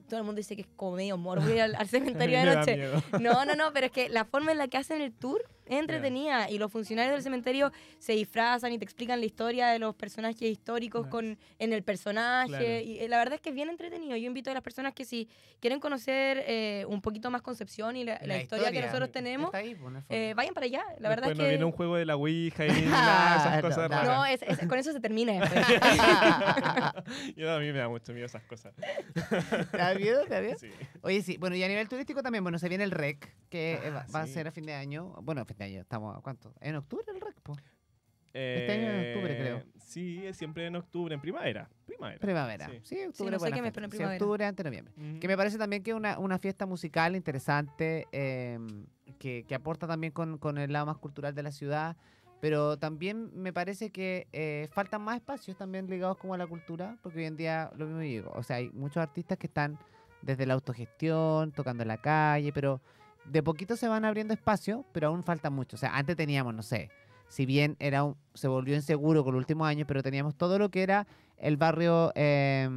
todo 0.07 0.19
el 0.19 0.25
mundo 0.25 0.39
dice 0.39 0.55
que 0.55 0.63
es 0.63 0.67
como 0.75 0.97
medio 0.97 1.17
morbo 1.17 1.47
ir 1.49 1.61
al, 1.61 1.75
al 1.75 1.87
cementerio 1.89 2.39
de 2.39 2.55
noche. 2.55 2.91
No, 3.19 3.45
no, 3.45 3.55
no, 3.55 3.71
pero 3.73 3.87
es 3.87 3.91
que 3.91 4.09
la 4.09 4.25
forma 4.25 4.51
en 4.51 4.57
la 4.57 4.67
que 4.67 4.77
hacen 4.77 5.01
el 5.01 5.13
tour 5.13 5.41
es 5.69 5.79
entretenida 5.79 6.49
y 6.49 6.57
los 6.57 6.71
funcionarios 6.71 7.13
del 7.13 7.23
cementerio 7.23 7.71
se 7.99 8.13
disfrazan 8.13 8.71
y 8.73 8.77
te 8.77 8.83
explican 8.85 9.19
la 9.19 9.25
historia 9.25 9.67
de 9.69 9.79
los 9.79 9.95
personajes 9.95 10.41
históricos 10.41 11.01
Nice. 11.03 11.09
con 11.11 11.37
en 11.59 11.73
el 11.73 11.83
personaje 11.83 12.47
Claro. 12.49 12.65
y 12.65 12.99
eh, 12.99 13.07
la 13.07 13.17
verdad 13.17 13.35
es 13.35 13.41
que 13.41 13.49
es 13.49 13.55
bien 13.55 13.69
entretenido. 13.69 14.15
Yo 14.17 14.25
invito 14.27 14.49
a 14.51 14.53
las 14.53 14.63
personas 14.63 14.93
que 14.93 15.05
si 15.05 15.27
quieren 15.59 15.79
conocer 15.79 16.43
eh, 16.47 16.85
un 16.87 17.01
poquito 17.01 17.29
más 17.31 17.41
Concepción 17.41 17.95
y 17.97 18.03
la, 18.03 18.19
la 18.23 18.41
historia, 18.41 18.71
que 18.71 18.81
nosotros 18.81 19.11
tenemos, 19.11 19.53
ahí, 19.53 19.75
pues, 19.75 19.93
eh, 20.09 20.33
vayan 20.35 20.53
para 20.53 20.65
allá. 20.65 20.83
La 20.99 21.09
verdad 21.09 21.27
Después 21.27 21.31
es 21.33 21.37
no 21.37 21.43
que 21.45 21.49
viene 21.49 21.65
un 21.65 21.71
juego 21.71 21.95
de 21.95 22.05
la 22.05 22.15
Ouija 22.15 22.65
y 22.65 22.69
nada, 22.85 23.37
esas 23.37 23.61
cosas 23.61 23.89
no. 23.89 23.95
raras. 23.97 24.07
no, 24.07 24.25
es- 24.25 24.41
es- 24.43 24.67
con 24.67 24.77
eso 24.77 24.91
se 24.91 24.99
termina 24.99 25.33
después. 25.39 25.65
Yo 27.35 27.51
a 27.53 27.59
mí 27.59 27.71
me 27.71 27.79
da 27.79 27.89
mucho 27.89 28.13
miedo 28.13 28.25
esas 28.25 28.43
cosas. 28.43 28.73
¿Te 29.71 29.77
da 29.77 29.93
miedo? 29.95 30.23
¿Te 30.25 30.33
da 30.33 30.41
miedo? 30.41 30.57
Sí. 30.59 30.69
Oye, 31.01 31.21
sí, 31.21 31.37
bueno, 31.37 31.55
y 31.55 31.63
a 31.63 31.67
nivel 31.67 31.87
turístico 31.87 32.21
también, 32.23 32.43
bueno, 32.43 32.59
se 32.59 32.69
viene 32.69 32.83
el 32.83 32.91
REC, 32.91 33.33
que 33.49 33.73
eh, 33.73 33.89
va, 33.91 34.01
Ah, 34.01 34.11
va 34.15 34.21
a 34.21 34.27
sí. 34.27 34.33
ser 34.33 34.47
a 34.47 34.51
fin 34.51 34.65
de 34.65 34.73
año. 34.73 35.13
Bueno, 35.21 35.41
año, 35.63 35.81
estamos, 35.81 36.17
¿a 36.17 36.21
¿cuánto? 36.21 36.53
¿En 36.61 36.75
octubre 36.75 37.03
el 37.13 37.19
REC? 37.21 37.39
po? 37.41 37.55
Este 38.31 38.71
año 38.71 38.89
en 38.91 39.07
octubre, 39.15 39.37
creo. 39.37 39.57
Eh, 39.57 39.65
Sí, 39.77 40.23
es 40.25 40.37
siempre 40.37 40.67
en 40.67 40.75
octubre, 40.75 41.15
en 41.15 41.19
primavera. 41.21 41.67
Primavera. 41.87 42.19
Primavera. 42.19 42.67
Sí. 42.69 42.79
Sí, 42.83 43.05
octubre. 43.07 43.31
no 43.31 43.39
sé 43.39 43.51
qué 43.51 43.51
me 43.53 43.57
fecha. 43.61 43.67
espero 43.69 43.85
en 43.85 43.91
Sí, 43.91 43.97
primavera. 43.97 44.23
octubre, 44.23 44.45
antes 44.45 44.63
de 44.63 44.69
noviembre. 44.69 45.19
Que 45.19 45.27
me 45.27 45.35
parece 45.35 45.57
también 45.57 45.81
que 45.81 45.89
es 45.91 45.97
una, 45.97 46.19
una 46.19 46.37
fiesta 46.37 46.67
musical 46.67 47.15
interesante, 47.15 48.07
eh, 48.11 48.59
que, 49.17 49.43
que 49.47 49.55
aporta 49.55 49.87
también 49.87 50.13
con, 50.13 50.37
con 50.37 50.59
el 50.59 50.71
lado 50.71 50.85
más 50.85 50.97
cultural 50.97 51.33
de 51.33 51.41
la 51.41 51.51
ciudad, 51.51 51.97
pero 52.39 52.77
también 52.77 53.31
me 53.33 53.51
parece 53.51 53.89
que 53.89 54.27
eh, 54.31 54.67
faltan 54.71 55.01
más 55.01 55.15
espacios 55.15 55.57
también 55.57 55.89
ligados 55.89 56.17
como 56.17 56.35
a 56.35 56.37
la 56.37 56.45
cultura, 56.45 56.97
porque 57.01 57.17
hoy 57.19 57.25
en 57.25 57.35
día, 57.35 57.71
lo 57.75 57.85
mismo 57.87 57.99
digo, 58.01 58.31
o 58.35 58.43
sea, 58.43 58.57
hay 58.57 58.69
muchos 58.69 58.97
artistas 58.97 59.39
que 59.39 59.47
están 59.47 59.79
desde 60.21 60.45
la 60.45 60.53
autogestión, 60.53 61.51
tocando 61.51 61.81
en 61.83 61.87
la 61.87 61.97
calle, 61.97 62.53
pero 62.53 62.79
de 63.25 63.43
poquito 63.43 63.75
se 63.75 63.87
van 63.87 64.05
abriendo 64.05 64.33
espacios, 64.33 64.85
pero 64.91 65.07
aún 65.07 65.23
falta 65.23 65.49
mucho. 65.49 65.75
O 65.75 65.79
sea, 65.79 65.95
antes 65.95 66.15
teníamos, 66.15 66.53
no 66.53 66.63
sé, 66.63 66.89
si 67.27 67.45
bien 67.45 67.75
era 67.79 68.03
un- 68.03 68.15
se 68.33 68.47
volvió 68.47 68.75
inseguro 68.75 69.23
con 69.23 69.33
los 69.33 69.39
últimos 69.39 69.67
años, 69.67 69.85
pero 69.87 70.01
teníamos 70.01 70.35
todo 70.35 70.57
lo 70.57 70.69
que 70.69 70.81
era 70.83 71.05
el 71.37 71.55
barrio, 71.57 72.11
eh, 72.15 72.67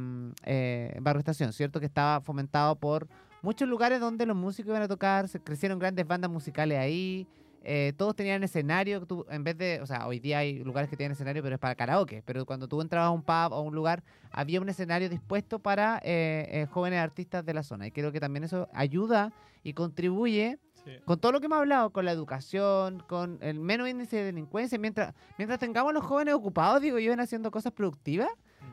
eh, 0.43 0.97
barrio 1.01 1.19
estación, 1.19 1.51
¿cierto? 1.53 1.79
Que 1.79 1.85
estaba 1.85 2.21
fomentado 2.21 2.75
por 2.75 3.07
muchos 3.41 3.67
lugares 3.67 3.99
donde 3.99 4.25
los 4.25 4.37
músicos 4.37 4.69
iban 4.69 4.83
a 4.83 4.87
tocar, 4.87 5.27
se 5.27 5.39
crecieron 5.39 5.79
grandes 5.79 6.07
bandas 6.07 6.29
musicales 6.31 6.77
ahí, 6.77 7.27
eh, 7.63 7.93
todos 7.97 8.15
tenían 8.15 8.43
escenario, 8.43 9.05
tú- 9.05 9.25
en 9.29 9.43
vez 9.43 9.57
de, 9.57 9.79
o 9.81 9.85
sea, 9.85 10.05
hoy 10.07 10.19
día 10.19 10.39
hay 10.39 10.59
lugares 10.63 10.89
que 10.89 10.97
tienen 10.97 11.13
escenario, 11.13 11.41
pero 11.41 11.55
es 11.55 11.59
para 11.59 11.75
karaoke, 11.75 12.21
pero 12.25 12.45
cuando 12.45 12.67
tú 12.67 12.81
entrabas 12.81 13.07
a 13.07 13.11
un 13.11 13.23
pub 13.23 13.51
o 13.51 13.55
a 13.55 13.61
un 13.61 13.73
lugar, 13.73 14.03
había 14.31 14.59
un 14.61 14.67
escenario 14.69 15.09
dispuesto 15.09 15.59
para 15.59 15.97
eh, 16.03 16.47
eh, 16.51 16.67
jóvenes 16.69 16.99
artistas 16.99 17.45
de 17.45 17.53
la 17.53 17.63
zona, 17.63 17.87
y 17.87 17.91
creo 17.91 18.11
que 18.11 18.19
también 18.19 18.43
eso 18.43 18.67
ayuda 18.73 19.31
y 19.63 19.73
contribuye 19.73 20.59
Sí. 20.83 20.91
con 21.05 21.17
todo 21.17 21.31
lo 21.31 21.39
que 21.39 21.45
hemos 21.45 21.59
hablado, 21.59 21.91
con 21.91 22.03
la 22.03 22.11
educación, 22.11 23.01
con 23.07 23.37
el 23.41 23.57
menos 23.57 23.87
índice 23.87 24.17
de 24.17 24.23
delincuencia, 24.25 24.77
mientras, 24.77 25.13
mientras 25.37 25.57
tengamos 25.57 25.93
los 25.93 26.03
jóvenes 26.03 26.33
ocupados, 26.33 26.81
digo 26.81 26.99
yo, 26.99 27.13
en 27.13 27.21
haciendo 27.21 27.51
cosas 27.51 27.71
productivas, 27.71 28.27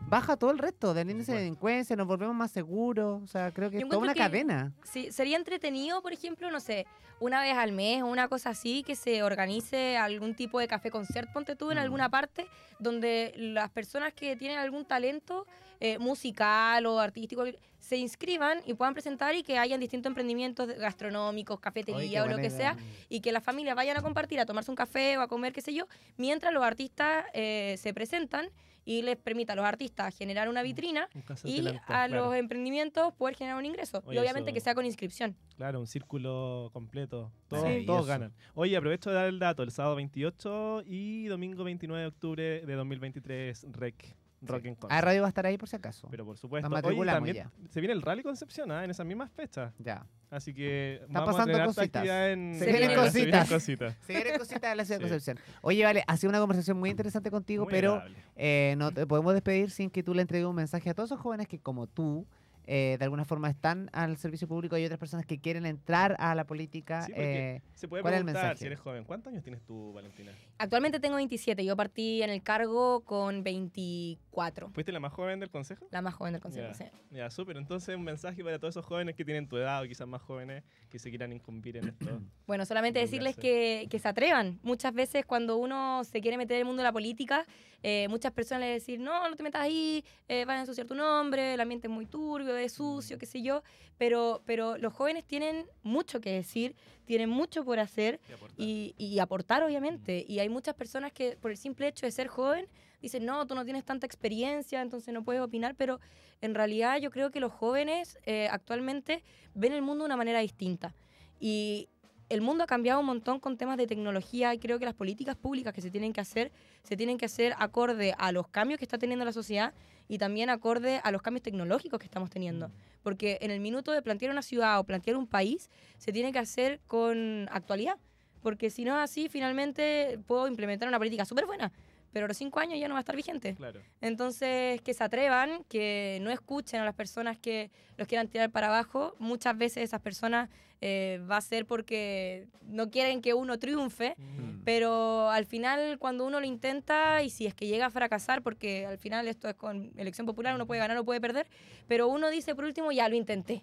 baja 0.09 0.37
todo 0.37 0.51
el 0.51 0.59
resto 0.59 0.93
del 0.95 1.11
índice 1.11 1.33
de 1.33 1.39
delincuencia, 1.39 1.95
nos 1.97 2.07
volvemos 2.07 2.35
más 2.35 2.51
seguros, 2.51 3.23
o 3.23 3.27
sea, 3.27 3.53
creo 3.53 3.71
que 3.71 3.79
Yo 3.79 3.87
es 3.87 3.89
toda 3.91 4.03
una 4.03 4.13
que- 4.15 4.19
cadena. 4.21 4.73
Sí, 4.85 5.13
sería 5.13 5.37
entretenido, 5.37 6.03
por 6.03 6.13
ejemplo, 6.13 6.51
no 6.51 6.59
sé, 6.61 6.87
una 7.21 7.43
vez 7.43 7.55
al 7.57 7.71
mes 7.73 8.03
o 8.03 8.07
una 8.07 8.27
cosa 8.29 8.51
así, 8.51 8.83
que 8.83 8.97
se 8.97 9.23
organice 9.23 9.97
algún 9.99 10.35
tipo 10.35 10.59
de 10.59 10.67
café 10.67 10.91
concert, 10.91 11.31
ponte 11.33 11.55
tú, 11.55 11.71
en 11.71 11.77
Mm. 11.79 11.83
alguna 11.83 12.09
parte, 12.09 12.47
donde 12.79 13.33
las 13.37 13.71
personas 13.71 14.13
que 14.15 14.37
tienen 14.37 14.59
algún 14.59 14.85
talento 14.85 15.47
eh, 15.83 15.99
musical 15.99 16.85
o 16.85 16.99
artístico 17.01 17.43
se 17.79 17.97
inscriban 17.97 18.61
y 18.67 18.75
puedan 18.75 18.93
presentar 18.93 19.35
y 19.35 19.43
que 19.43 19.57
hayan 19.57 19.81
distintos 19.81 20.11
emprendimientos 20.11 20.69
gastronómicos, 20.77 21.59
cafetería 21.59 22.23
o 22.23 22.27
lo 22.27 22.37
que 22.37 22.51
sea, 22.51 22.77
y 23.09 23.21
que 23.23 23.33
las 23.33 23.43
familias 23.43 23.77
vayan 23.77 23.97
a 23.97 24.03
compartir, 24.03 24.39
a 24.41 24.45
tomarse 24.45 24.71
un 24.71 24.75
café 24.77 25.17
o 25.17 25.23
a 25.23 25.29
comer, 25.29 25.55
qué 25.55 25.63
sé 25.63 25.73
yo, 25.73 25.87
mientras 26.19 26.53
los 26.53 26.63
artistas 26.63 27.25
eh, 27.33 27.77
se 27.79 27.95
presentan 27.95 28.51
y 28.85 29.03
les 29.03 29.17
permita 29.17 29.53
a 29.53 29.57
los 29.57 29.65
artistas 29.65 30.17
generar 30.17 30.49
una 30.49 30.63
vitrina 30.63 31.09
Un 31.15 31.23
y 31.45 31.67
a 31.67 31.81
claro. 31.85 32.15
los 32.27 32.35
emprendimientos 32.35 33.13
poder 33.15 33.37
generar 33.37 33.59
un 33.59 33.67
ingreso. 33.67 34.03
Oye, 34.07 34.17
y 34.17 34.19
obviamente 34.19 34.51
eso- 34.51 34.55
que 34.55 34.61
sea 34.61 34.75
con 34.75 34.87
inscripción. 34.87 35.37
Claro, 35.57 35.81
un 35.81 35.87
círculo 35.87 36.71
completo. 36.73 37.33
Todos, 37.49 37.65
todos 37.87 38.07
ganan. 38.07 38.33
Oye, 38.55 38.77
aprovecho 38.77 39.11
de 39.11 39.17
dar 39.17 39.27
el 39.27 39.39
dato. 39.39 39.63
El 39.63 39.71
sábado 39.71 39.97
28 39.97 40.83
y 40.87 41.27
domingo 41.27 41.65
29 41.65 42.03
de 42.03 42.09
octubre 42.09 42.43
de 42.67 42.75
2023, 42.75 43.67
REC. 43.73 44.17
Rock 44.43 44.65
en 44.67 44.73
A 44.75 44.77
Conce. 44.77 45.01
Radio 45.01 45.21
va 45.23 45.27
a 45.27 45.29
estar 45.29 45.47
ahí 45.47 45.59
por 45.59 45.69
si 45.69 45.77
acaso. 45.77 46.09
Pero 46.11 46.25
por 46.25 46.39
supuesto. 46.39 46.69
Nos 46.69 46.77
Oye, 46.79 46.83
matriculamos 46.83 47.17
también 47.29 47.37
ya. 47.37 47.51
se 47.71 47.81
viene 47.81 47.93
el 47.95 48.03
Rally 48.03 48.23
Concepción 48.23 48.71
¿ah? 48.73 48.85
en 48.85 48.91
esas 48.91 49.05
mismas 49.07 49.31
fechas. 49.33 49.73
Ya. 49.79 50.07
Así 50.31 50.55
que 50.55 51.03
vamos 51.09 51.35
pasando 51.35 51.57
a 51.61 51.67
cositas. 51.67 52.07
en 52.07 52.57
Se 52.59 52.67
vienen 52.67 52.91
se 52.91 52.97
cositas. 52.97 53.49
cositas. 53.49 53.97
Se 54.07 54.13
vienen 54.15 54.39
cositas 54.39 54.71
de 54.71 54.77
la 54.77 54.85
ciudad 54.85 55.01
de 55.01 55.07
Sí. 55.09 55.11
Concepción. 55.11 55.39
Oye, 55.63 55.85
vale, 55.85 56.05
ha 56.07 56.17
sido 56.17 56.31
una 56.31 56.39
conversación 56.39 56.79
muy 56.79 56.91
interesante 56.91 57.31
contigo, 57.31 57.65
Muy 57.65 57.71
pero 57.73 58.03
eh, 58.37 58.75
no 58.79 58.93
te 58.93 59.07
podemos 59.07 59.33
despedir 59.35 59.71
sin 59.71 59.91
que 59.91 60.03
tú 60.03 60.15
le 60.15 60.23
entregues 60.23 60.47
un 60.47 60.55
mensaje 60.57 60.89
a 60.91 60.95
todos 60.95 61.09
esos 61.11 61.21
jóvenes 61.21 61.49
que, 61.49 61.59
como 61.59 61.87
tú, 61.87 62.27
eh, 62.73 62.99
de 63.01 63.05
alguna 63.05 63.25
forma 63.25 63.51
están 63.51 63.91
al 63.93 64.17
servicio 64.17 64.47
público 64.47 64.79
y 64.79 64.85
otras 64.85 65.01
personas 65.01 65.27
que 65.27 65.41
quieren 65.41 65.67
entrar 65.67 66.15
a 66.21 66.37
la 66.37 66.47
política. 66.47 67.03
Sí, 67.03 67.13
eh, 67.17 67.63
Se 67.75 67.89
puede 67.89 68.03
¿cuál 68.03 68.15
es 68.15 68.21
el 68.21 68.25
preguntar 68.27 68.45
mensaje? 68.45 68.61
si 68.61 68.67
eres 68.67 68.79
joven. 68.79 69.03
¿Cuántos 69.03 69.33
años 69.33 69.43
tienes 69.43 69.61
tú, 69.65 69.93
Valentina? 69.93 70.31
Actualmente 70.57 71.01
tengo 71.01 71.17
27. 71.17 71.65
Yo 71.65 71.75
partí 71.75 72.23
en 72.23 72.31
el 72.31 72.45
cargo 72.45 73.01
con 73.01 73.43
24. 73.43 74.71
¿Fuiste 74.71 74.93
la 74.93 75.01
más 75.01 75.13
joven 75.13 75.41
del 75.41 75.51
consejo? 75.51 75.89
La 75.91 76.01
más 76.01 76.15
joven 76.15 76.35
del 76.35 76.43
consejo. 76.43 76.69
Ya. 76.69 76.75
sí. 76.75 76.85
Ya, 77.11 77.29
súper. 77.31 77.57
Entonces, 77.57 77.97
un 77.97 78.05
mensaje 78.05 78.45
para 78.45 78.61
todos 78.61 78.75
esos 78.75 78.85
jóvenes 78.85 79.17
que 79.17 79.25
tienen 79.25 79.49
tu 79.49 79.57
edad 79.57 79.83
o 79.83 79.89
quizás 79.89 80.07
más 80.07 80.23
jóvenes 80.23 80.63
que 80.91 81.01
se 81.01 81.11
quieran 81.11 81.33
incumbir 81.33 81.77
en 81.77 81.89
esto. 81.89 82.21
Bueno, 82.47 82.65
solamente 82.67 82.99
decirles 82.99 83.37
que, 83.37 83.87
que 83.91 83.99
se 84.01 84.09
atrevan. 84.09 84.59
Muchas 84.63 84.93
veces 84.93 85.25
cuando 85.25 85.57
uno 85.57 86.03
se 86.03 86.21
quiere 86.21 86.37
meter 86.37 86.57
en 86.57 86.61
el 86.61 86.65
mundo 86.67 86.83
de 86.83 86.89
la 86.89 86.93
política, 86.93 87.47
eh, 87.83 88.07
muchas 88.09 88.33
personas 88.33 88.63
le 88.63 88.75
dicen, 88.75 89.03
no, 89.03 89.29
no 89.29 89.37
te 89.37 89.43
metas 89.43 89.63
ahí, 89.63 90.05
eh, 90.29 90.45
vas 90.45 90.57
a 90.59 90.61
ensuciar 90.61 90.87
tu 90.87 90.95
nombre, 90.95 91.55
el 91.55 91.61
ambiente 91.61 91.87
es 91.89 91.93
muy 91.93 92.07
turbio, 92.07 92.57
es 92.57 92.73
sucio, 92.73 93.19
qué 93.19 93.27
sé 93.27 93.43
yo. 93.43 93.63
Pero, 93.99 94.43
pero 94.47 94.79
los 94.79 94.93
jóvenes 94.93 95.25
tienen 95.25 95.67
mucho 95.83 96.21
que 96.21 96.33
decir, 96.33 96.75
tienen 97.05 97.29
mucho 97.29 97.65
por 97.65 97.79
hacer 97.79 98.21
Y 98.29 98.33
aportar. 98.33 98.55
y, 98.59 98.95
y 98.97 99.19
aportar, 99.19 99.63
obviamente. 99.63 100.25
Y 100.27 100.39
hay 100.39 100.49
muchas 100.49 100.75
personas 100.75 101.13
que 101.13 101.37
por 101.37 101.51
el 101.51 101.57
simple 101.57 101.89
hecho 101.89 102.07
de 102.07 102.13
ser 102.13 102.29
joven 102.29 102.67
dicen, 103.03 103.25
no, 103.25 103.47
tú 103.47 103.55
no 103.55 103.65
tienes 103.65 103.85
tanta 103.85 104.07
experiencia, 104.07 104.83
entonces 104.83 105.13
no 105.13 105.25
puedes 105.25 105.43
opinar, 105.43 105.75
pero 105.75 106.01
en 106.41 106.55
realidad 106.55 106.99
yo 106.99 107.11
creo 107.11 107.31
que 107.31 107.41
los 107.41 107.53
jóvenes 107.53 108.19
eh, 108.25 108.49
actualmente 108.51 109.23
ven 109.55 109.73
el 109.73 109.83
mundo 109.83 110.05
de 110.05 110.07
una 110.07 110.17
manera 110.17 110.41
distinta. 110.41 110.95
Y 111.39 111.89
el 112.31 112.41
mundo 112.41 112.63
ha 112.65 112.67
cambiado 112.67 113.01
un 113.01 113.07
montón 113.07 113.41
con 113.41 113.57
temas 113.57 113.77
de 113.77 113.89
tecnología 113.89 114.55
y 114.55 114.59
creo 114.59 114.79
que 114.79 114.85
las 114.85 114.95
políticas 114.95 115.37
públicas 115.37 115.75
que 115.75 115.83
se 115.83 115.91
tienen 115.91 116.13
que 116.13 116.21
hacer 116.21 116.53
se 116.85 116.97
tienen 116.97 117.19
que 117.19 117.27
hacer 117.27 117.55
acorde 117.59 118.15
a 118.17 118.31
los 118.31 118.47
cambios 118.47 118.79
que 118.79 118.85
está 118.85 118.99
teniendo 118.99 119.25
la 119.25 119.33
sociedad 119.33 119.75
y 120.09 120.19
también 120.19 120.49
acorde 120.49 121.01
a 121.03 121.11
los 121.11 121.23
cambios 121.23 121.43
tecnológicos 121.43 121.99
que 121.99 122.07
estamos 122.07 122.31
teniendo. 122.31 122.71
Porque 123.03 123.39
en 123.43 123.51
el 123.51 123.59
minuto 123.61 123.91
de 123.91 124.01
plantear 124.01 124.31
una 124.31 124.43
ciudad 124.43 124.79
o 124.79 124.85
plantear 124.85 125.17
un 125.17 125.27
país, 125.27 125.71
se 125.99 126.13
tiene 126.13 126.33
que 126.33 126.39
hacer 126.39 126.81
con 126.87 127.49
actualidad. 127.51 127.97
Porque 128.43 128.71
si 128.71 128.85
no 128.85 128.97
es 128.97 129.03
así, 129.03 129.29
finalmente 129.29 130.19
puedo 130.27 130.47
implementar 130.47 130.89
una 130.89 130.99
política 130.99 131.25
súper 131.25 131.47
buena, 131.47 131.73
pero 132.13 132.25
a 132.25 132.29
los 132.29 132.37
cinco 132.37 132.61
años 132.61 132.79
ya 132.79 132.89
no 132.89 132.95
va 132.95 132.99
a 132.99 133.03
estar 133.03 133.17
vigente. 133.17 133.55
Claro. 133.55 133.81
Entonces, 134.01 134.81
que 134.83 134.95
se 134.95 135.05
atrevan, 135.05 135.65
que 135.69 136.19
no 136.23 136.31
escuchen 136.31 136.81
a 136.81 136.85
las 136.85 136.95
personas 136.95 137.39
que 137.39 137.71
los 137.97 138.09
quieran 138.09 138.29
tirar 138.29 138.51
para 138.51 138.67
abajo. 138.69 139.15
Muchas 139.19 139.57
veces 139.57 139.85
esas 139.85 140.01
personas 140.01 140.49
eh, 140.83 141.21
va 141.31 141.37
a 141.37 141.41
ser 141.43 141.67
porque 141.67 142.47
no 142.63 142.91
quieren 142.91 143.21
que 143.21 143.35
uno 143.35 143.59
triunfe, 143.59 144.15
Mm. 144.17 144.63
pero 144.65 145.29
al 145.31 145.45
final 145.45 145.99
cuando 145.99 146.25
uno 146.27 146.41
lo 146.41 146.47
intenta 146.47 147.23
y 147.23 147.29
si 147.31 147.47
es 147.47 147.55
que 147.55 147.67
llega 147.67 147.87
a 147.87 147.91
fracasar, 147.91 148.43
porque 148.43 148.87
al 148.87 148.97
final 148.99 149.29
esto 149.29 149.49
es 149.49 149.55
con 149.57 149.93
elección 149.99 150.27
popular, 150.27 150.55
uno 150.55 150.67
puede 150.67 150.81
ganar 150.81 150.97
o 150.97 151.05
puede 151.05 151.21
perder, 151.21 151.47
pero 151.87 152.09
uno 152.09 152.31
dice 152.31 152.55
por 152.55 152.65
último, 152.65 152.93
ya 152.93 153.09
lo 153.11 153.15
intenté, 153.15 153.63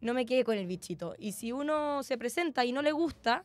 no 0.00 0.12
me 0.12 0.26
quedé 0.26 0.42
con 0.42 0.58
el 0.58 0.66
bichito. 0.66 1.14
Y 1.18 1.32
si 1.32 1.52
uno 1.52 2.02
se 2.02 2.18
presenta 2.18 2.64
y 2.64 2.72
no 2.72 2.82
le 2.82 2.90
gusta, 2.92 3.44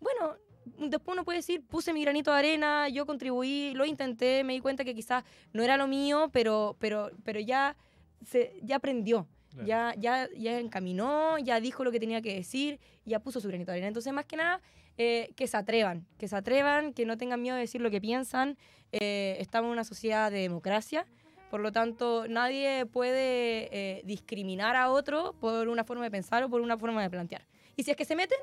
bueno, 0.00 0.36
después 0.78 1.14
uno 1.14 1.24
puede 1.24 1.38
decir, 1.38 1.62
puse 1.66 1.92
mi 1.92 2.02
granito 2.02 2.32
de 2.32 2.38
arena, 2.38 2.88
yo 2.88 3.06
contribuí, 3.06 3.72
lo 3.74 3.84
intenté, 3.84 4.44
me 4.44 4.52
di 4.52 4.60
cuenta 4.60 4.84
que 4.84 4.94
quizás 4.94 5.24
no 5.52 5.62
era 5.62 5.76
lo 5.76 5.86
mío, 5.86 6.30
pero, 6.32 6.76
pero, 6.78 7.10
pero 7.24 7.40
ya, 7.40 7.76
se, 8.24 8.54
ya 8.62 8.76
aprendió. 8.76 9.26
Claro. 9.50 9.68
Ya, 9.68 9.94
ya, 9.96 10.28
ya 10.36 10.58
encaminó, 10.58 11.38
ya 11.38 11.60
dijo 11.60 11.84
lo 11.84 11.92
que 11.92 12.00
tenía 12.00 12.20
que 12.20 12.34
decir, 12.34 12.80
ya 13.04 13.20
puso 13.20 13.40
su 13.40 13.46
granito 13.46 13.70
de 13.70 13.76
arena. 13.76 13.88
Entonces, 13.88 14.12
más 14.12 14.24
que 14.24 14.36
nada, 14.36 14.60
eh, 14.98 15.30
que 15.36 15.46
se 15.46 15.56
atrevan, 15.56 16.06
que 16.18 16.26
se 16.26 16.34
atrevan, 16.34 16.92
que 16.92 17.06
no 17.06 17.16
tengan 17.16 17.40
miedo 17.40 17.54
de 17.54 17.60
decir 17.60 17.80
lo 17.80 17.90
que 17.90 18.00
piensan. 18.00 18.56
Eh, 18.90 19.36
estamos 19.38 19.68
en 19.68 19.72
una 19.72 19.84
sociedad 19.84 20.32
de 20.32 20.40
democracia, 20.40 21.06
por 21.54 21.60
lo 21.60 21.70
tanto, 21.70 22.26
nadie 22.26 22.84
puede 22.84 23.68
eh, 23.70 24.02
discriminar 24.04 24.74
a 24.74 24.90
otro 24.90 25.34
por 25.38 25.68
una 25.68 25.84
forma 25.84 26.02
de 26.02 26.10
pensar 26.10 26.42
o 26.42 26.48
por 26.48 26.60
una 26.60 26.76
forma 26.76 27.00
de 27.00 27.08
plantear. 27.08 27.46
Y 27.76 27.84
si 27.84 27.92
es 27.92 27.96
que 27.96 28.04
se 28.04 28.16
meten, 28.16 28.38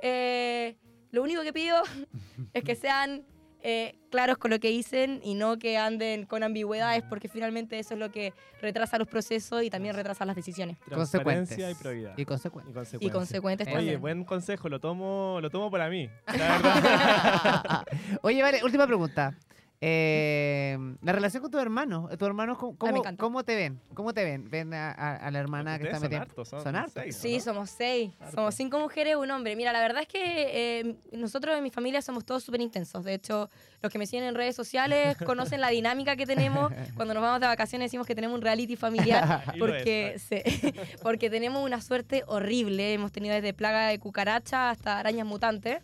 eh, 0.00 0.76
lo 1.12 1.22
único 1.22 1.42
que 1.42 1.52
pido 1.52 1.82
es 2.52 2.64
que 2.64 2.74
sean 2.74 3.24
eh, 3.64 3.94
claros 4.10 4.38
con 4.38 4.50
lo 4.50 4.58
que 4.58 4.68
dicen 4.68 5.20
y 5.22 5.34
no 5.34 5.56
que 5.58 5.78
anden 5.78 6.26
con 6.26 6.42
ambigüedades, 6.42 7.04
porque 7.04 7.28
finalmente 7.28 7.78
eso 7.78 7.94
es 7.94 8.00
lo 8.00 8.10
que 8.10 8.32
retrasa 8.60 8.98
los 8.98 9.06
procesos 9.06 9.62
y 9.62 9.70
también 9.70 9.94
retrasa 9.94 10.24
las 10.24 10.34
decisiones. 10.34 10.78
Transparencia 10.80 11.70
y 11.70 11.74
probidad. 11.74 12.14
Y 12.16 12.24
consecuentes. 12.24 12.72
Y 12.72 12.74
consecuencia. 12.74 13.06
Y 13.06 13.10
consecuentes 13.10 13.66
Oye, 13.68 13.76
Oye, 13.76 13.84
también. 13.84 14.00
buen 14.00 14.24
consejo, 14.24 14.68
lo 14.68 14.80
tomo, 14.80 15.38
lo 15.40 15.48
tomo 15.48 15.70
para 15.70 15.88
mí. 15.88 16.10
La 16.26 16.58
verdad. 16.58 17.84
Oye, 18.22 18.42
vale, 18.42 18.64
última 18.64 18.86
pregunta. 18.86 19.36
Eh, 19.84 20.78
la 21.02 21.10
relación 21.10 21.42
con 21.42 21.50
tu 21.50 21.58
hermano, 21.58 22.08
tu 22.16 22.24
hermano, 22.24 22.56
¿cómo, 22.56 22.76
me 23.02 23.16
cómo, 23.16 23.42
te 23.42 23.56
ven? 23.56 23.80
¿Cómo 23.94 24.14
te 24.14 24.22
ven? 24.22 24.48
¿Ven 24.48 24.72
a, 24.74 24.92
a- 24.92 25.16
a 25.16 25.30
la 25.32 25.40
hermana 25.40 25.76
que 25.76 25.86
está 25.86 25.96
son 25.96 26.02
metida? 26.04 26.20
hartos, 26.22 26.48
son 26.48 26.62
son 26.62 26.76
hartos. 26.76 26.92
seis, 26.94 27.16
¿o 27.16 27.20
Sí, 27.20 27.34
no? 27.34 27.40
somos 27.42 27.70
seis. 27.70 28.12
Harto. 28.20 28.36
Somos 28.36 28.54
cinco 28.54 28.78
mujeres, 28.78 29.16
un 29.16 29.28
hombre. 29.32 29.56
Mira, 29.56 29.72
la 29.72 29.80
verdad 29.80 30.02
es 30.02 30.06
que 30.08 30.20
eh, 30.22 30.94
nosotros 31.10 31.56
en 31.56 31.64
mi 31.64 31.70
familia 31.70 32.00
somos 32.00 32.24
todos 32.24 32.44
súper 32.44 32.60
intensos. 32.60 33.02
De 33.04 33.14
hecho, 33.14 33.50
los 33.82 33.90
que 33.90 33.98
me 33.98 34.06
siguen 34.06 34.24
en 34.26 34.36
redes 34.36 34.54
sociales 34.54 35.16
conocen 35.26 35.60
la 35.60 35.70
dinámica 35.70 36.14
que 36.14 36.26
tenemos. 36.26 36.72
Cuando 36.94 37.12
nos 37.12 37.20
vamos 37.24 37.40
de 37.40 37.48
vacaciones 37.48 37.86
decimos 37.86 38.06
que 38.06 38.14
tenemos 38.14 38.36
un 38.36 38.42
reality 38.42 38.76
familiar 38.76 39.42
es, 39.52 39.58
porque, 39.58 40.16
porque 41.02 41.28
tenemos 41.28 41.64
una 41.64 41.80
suerte 41.80 42.22
horrible. 42.28 42.94
Hemos 42.94 43.10
tenido 43.10 43.34
desde 43.34 43.52
plaga 43.52 43.88
de 43.88 43.98
cucaracha 43.98 44.70
hasta 44.70 45.00
arañas 45.00 45.26
mutantes. 45.26 45.80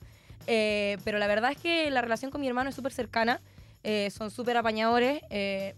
Eh, 0.47 0.99
pero 1.05 1.19
la 1.19 1.27
verdad 1.27 1.51
es 1.51 1.59
que 1.59 1.91
la 1.91 2.01
relación 2.01 2.31
con 2.31 2.41
mi 2.41 2.47
hermano 2.47 2.71
es 2.71 2.77
súper 2.77 2.93
cercana. 2.93 3.41
Eh, 3.83 4.11
son 4.11 4.31
súper 4.31 4.57
apañadores. 4.57 5.23
Eh, 5.31 5.75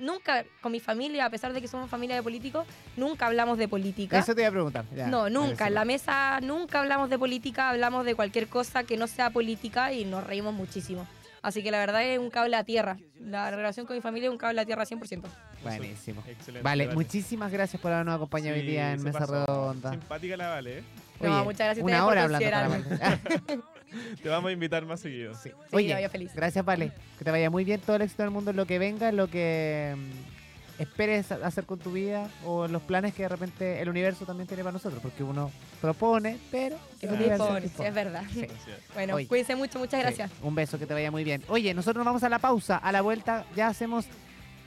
nunca 0.00 0.44
con 0.60 0.72
mi 0.72 0.80
familia, 0.80 1.26
a 1.26 1.30
pesar 1.30 1.52
de 1.52 1.60
que 1.60 1.68
somos 1.68 1.88
familia 1.88 2.16
de 2.16 2.22
políticos, 2.22 2.66
nunca 2.96 3.26
hablamos 3.26 3.58
de 3.58 3.68
política. 3.68 4.18
Eso 4.18 4.34
te 4.34 4.42
iba 4.42 4.48
a 4.48 4.52
preguntar. 4.52 4.84
ya. 4.94 5.06
No, 5.06 5.30
nunca. 5.30 5.68
En 5.68 5.74
la 5.74 5.84
mesa 5.84 6.40
nunca 6.40 6.80
hablamos 6.80 7.10
de 7.10 7.18
política, 7.18 7.70
hablamos 7.70 8.04
de 8.04 8.14
cualquier 8.14 8.48
cosa 8.48 8.84
que 8.84 8.96
no 8.96 9.06
sea 9.06 9.30
política 9.30 9.92
y 9.92 10.04
nos 10.04 10.24
reímos 10.26 10.54
muchísimo. 10.54 11.06
Así 11.42 11.62
que 11.62 11.70
la 11.70 11.78
verdad 11.78 12.02
es 12.02 12.18
un 12.18 12.30
cable 12.30 12.56
a 12.56 12.64
tierra. 12.64 12.96
La 13.20 13.50
relación 13.50 13.84
con 13.84 13.94
mi 13.94 14.00
familia 14.00 14.28
es 14.28 14.32
un 14.32 14.38
cable 14.38 14.62
a 14.62 14.64
tierra 14.64 14.84
100%. 14.84 15.22
Buenísimo. 15.62 16.22
Excelente. 16.26 16.62
Vale, 16.64 16.88
muchísimas 16.88 17.52
gracias 17.52 17.80
por 17.80 17.92
habernos 17.92 18.14
acompañado 18.16 18.54
hoy 18.54 18.62
Sí, 18.62 18.66
día 18.68 18.92
en 18.92 19.02
Mesa 19.02 19.18
pasó. 19.20 19.44
Redonda. 19.46 19.90
Simpática 19.90 20.36
la 20.38 20.48
Vale, 20.48 20.78
¿eh? 20.78 20.84
No, 21.20 21.44
muchas 21.44 21.66
gracias 21.66 21.84
Una 21.84 22.06
hora 22.06 22.22
hablando 22.24 22.50
para. 22.50 22.68
Vale. 22.68 23.60
Te 24.22 24.28
vamos 24.28 24.48
a 24.48 24.52
invitar 24.52 24.84
más 24.84 25.00
seguido. 25.00 25.34
Sí. 25.34 25.50
Sí, 25.50 25.54
Oye, 25.76 25.98
yo 26.00 26.08
feliz. 26.08 26.32
gracias, 26.34 26.64
Vale. 26.64 26.92
Que 27.18 27.24
te 27.24 27.30
vaya 27.30 27.50
muy 27.50 27.64
bien, 27.64 27.80
todo 27.80 27.96
el 27.96 28.02
éxito 28.02 28.22
del 28.22 28.30
mundo 28.30 28.50
en 28.50 28.56
lo 28.56 28.66
que 28.66 28.78
venga, 28.78 29.08
en 29.08 29.16
lo 29.16 29.28
que 29.28 29.94
mm, 29.96 30.82
esperes 30.82 31.30
hacer 31.32 31.64
con 31.64 31.78
tu 31.78 31.92
vida 31.92 32.28
o 32.44 32.66
los 32.66 32.82
planes 32.82 33.14
que 33.14 33.22
de 33.22 33.28
repente 33.28 33.80
el 33.80 33.88
universo 33.88 34.24
también 34.26 34.46
tiene 34.46 34.62
para 34.62 34.72
nosotros, 34.72 35.00
porque 35.02 35.22
uno 35.22 35.50
propone, 35.80 36.38
pero 36.50 36.76
el 37.00 37.12
universo 37.12 37.56
sí, 37.56 37.62
dispone. 37.62 37.88
es 37.88 37.94
verdad. 37.94 38.22
Sí. 38.32 38.44
Así 38.44 38.70
es. 38.70 38.94
Bueno, 38.94 39.14
Oye. 39.14 39.26
cuídense 39.26 39.56
mucho, 39.56 39.78
muchas 39.78 40.00
gracias. 40.00 40.30
Sí, 40.30 40.36
un 40.42 40.54
beso, 40.54 40.78
que 40.78 40.86
te 40.86 40.94
vaya 40.94 41.10
muy 41.10 41.24
bien. 41.24 41.42
Oye, 41.48 41.74
nosotros 41.74 41.96
nos 41.96 42.06
vamos 42.06 42.22
a 42.22 42.28
la 42.28 42.38
pausa. 42.38 42.76
A 42.76 42.92
la 42.92 43.02
vuelta 43.02 43.44
ya 43.54 43.68
hacemos 43.68 44.06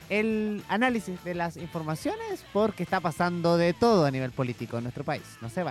el 0.08 0.62
análisis 0.68 1.22
de 1.24 1.34
las 1.34 1.56
informaciones 1.56 2.44
porque 2.52 2.82
está 2.82 3.00
pasando 3.00 3.58
de 3.58 3.74
todo 3.74 4.06
a 4.06 4.10
nivel 4.10 4.32
político 4.32 4.78
en 4.78 4.84
nuestro 4.84 5.04
país. 5.04 5.22
No 5.42 5.50
se 5.50 5.62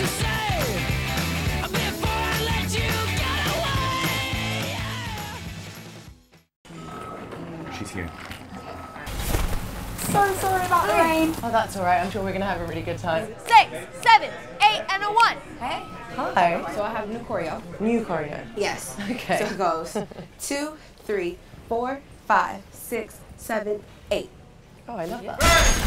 before 0.00 0.39
She's 7.80 7.88
here. 7.92 8.10
So 10.00 10.34
sorry 10.34 10.66
about 10.66 10.86
the 10.86 10.92
rain. 11.02 11.34
Oh, 11.42 11.50
that's 11.50 11.78
all 11.78 11.82
right. 11.82 11.98
I'm 11.98 12.10
sure 12.10 12.20
we're 12.22 12.28
going 12.28 12.42
to 12.42 12.46
have 12.46 12.60
a 12.60 12.66
really 12.66 12.82
good 12.82 12.98
time. 12.98 13.26
Six, 13.46 13.70
seven, 14.02 14.28
eight, 14.60 14.84
and 14.90 15.02
a 15.02 15.06
one. 15.06 15.38
Okay? 15.56 15.82
Hi. 16.14 16.74
So 16.74 16.82
I 16.82 16.90
have 16.90 17.08
new 17.08 17.20
choreo. 17.20 17.62
New 17.80 18.04
choreo. 18.04 18.44
Yes. 18.54 18.98
Okay. 19.10 19.38
So 19.38 19.46
it 19.46 19.56
goes 19.56 19.96
two, 20.40 20.76
three, 21.04 21.38
four, 21.70 22.02
five, 22.26 22.60
six, 22.70 23.18
seven, 23.38 23.82
eight. 24.10 24.28
Oh, 24.86 24.96
I 24.96 25.06
love 25.06 25.22
that. 25.24 25.86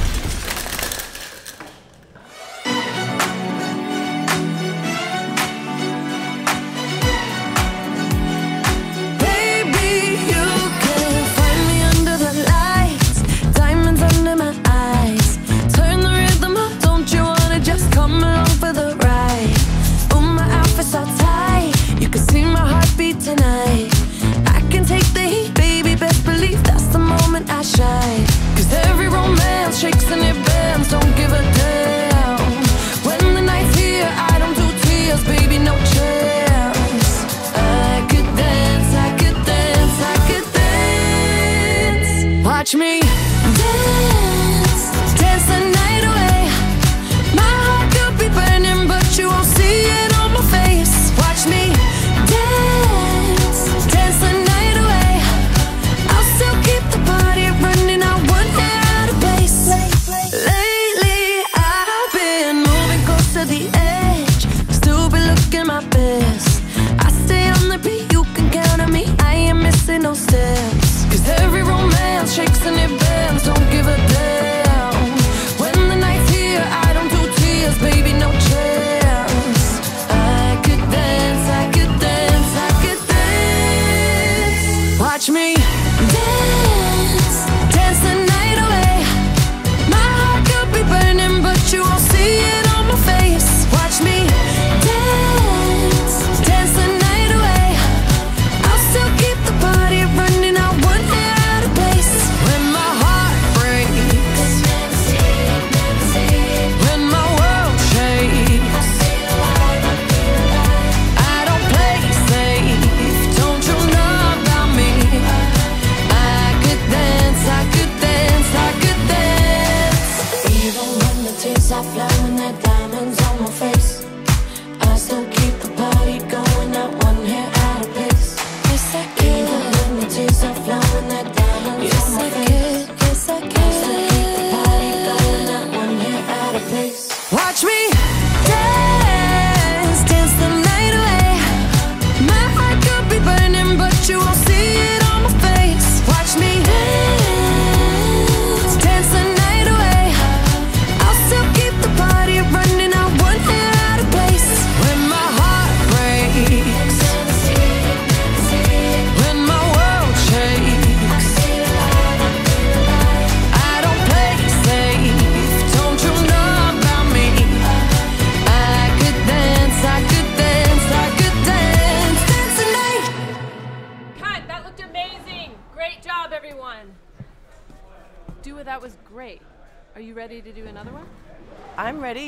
Watch 42.73 42.79
me 42.79 42.99
dance, 43.01 44.89
dance 45.21 45.45
the 45.45 45.59
night 45.59 46.03
away. 46.09 46.49
My 47.35 47.53
heart 47.61 47.93
could 47.93 48.17
be 48.17 48.27
burning, 48.33 48.87
but 48.87 49.05
you 49.15 49.27
won't 49.27 49.45
see 49.45 49.85
it 49.85 50.11
on 50.17 50.33
my 50.33 50.41
face. 50.49 51.11
Watch 51.21 51.45
me 51.45 51.69
dance, 52.33 53.85
dance 53.93 54.17
the 54.25 54.33
night 54.49 54.77
away. 54.81 55.21
I'll 56.13 56.27
still 56.33 56.57
keep 56.65 56.83
the 56.89 56.97
party 57.05 57.45
running. 57.61 58.01
I 58.01 58.15
won't 58.25 58.49
out 58.57 59.09
of 59.13 59.19
place. 59.21 59.69
Lately, 60.33 61.45
I've 61.53 62.11
been 62.11 62.63
moving 62.65 63.05
close 63.05 63.33
to 63.33 63.45
the 63.45 63.69
edge, 63.75 64.47
still 64.73 65.11
be 65.11 65.19
looking 65.19 65.67
my 65.67 65.85
best. 65.89 66.52
and 72.65 72.77
it 72.77 73.02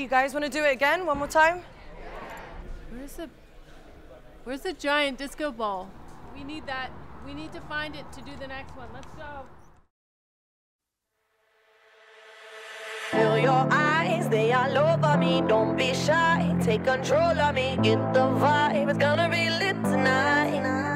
You 0.05 0.11
guys 0.11 0.35
want 0.35 0.45
to 0.45 0.51
do 0.51 0.63
it 0.63 0.71
again 0.71 1.03
one 1.07 1.17
more 1.17 1.27
time? 1.27 1.63
Where's 2.91 3.13
the 3.13 3.27
Where's 4.43 4.61
the 4.61 4.71
giant 4.71 5.17
disco 5.17 5.51
ball? 5.51 5.89
We 6.35 6.43
need 6.43 6.67
that. 6.67 6.91
We 7.25 7.33
need 7.33 7.51
to 7.53 7.61
find 7.61 7.95
it 7.95 8.05
to 8.11 8.21
do 8.21 8.29
the 8.39 8.45
next 8.45 8.77
one. 8.77 8.87
Let's 8.93 9.07
go. 9.17 9.31
Feel 13.09 13.39
your 13.39 13.67
eyes, 13.71 14.29
they 14.29 14.53
all 14.53 14.77
over 14.77 15.17
me. 15.17 15.41
Don't 15.41 15.75
be 15.75 15.91
shy, 15.95 16.55
take 16.61 16.83
control 16.83 17.39
of 17.39 17.55
me. 17.55 17.75
Get 17.81 18.13
the 18.13 18.27
vibe, 18.43 18.87
it's 18.87 18.99
gonna 18.99 19.27
be 19.27 19.49
lit 19.49 19.83
tonight. 19.83 20.94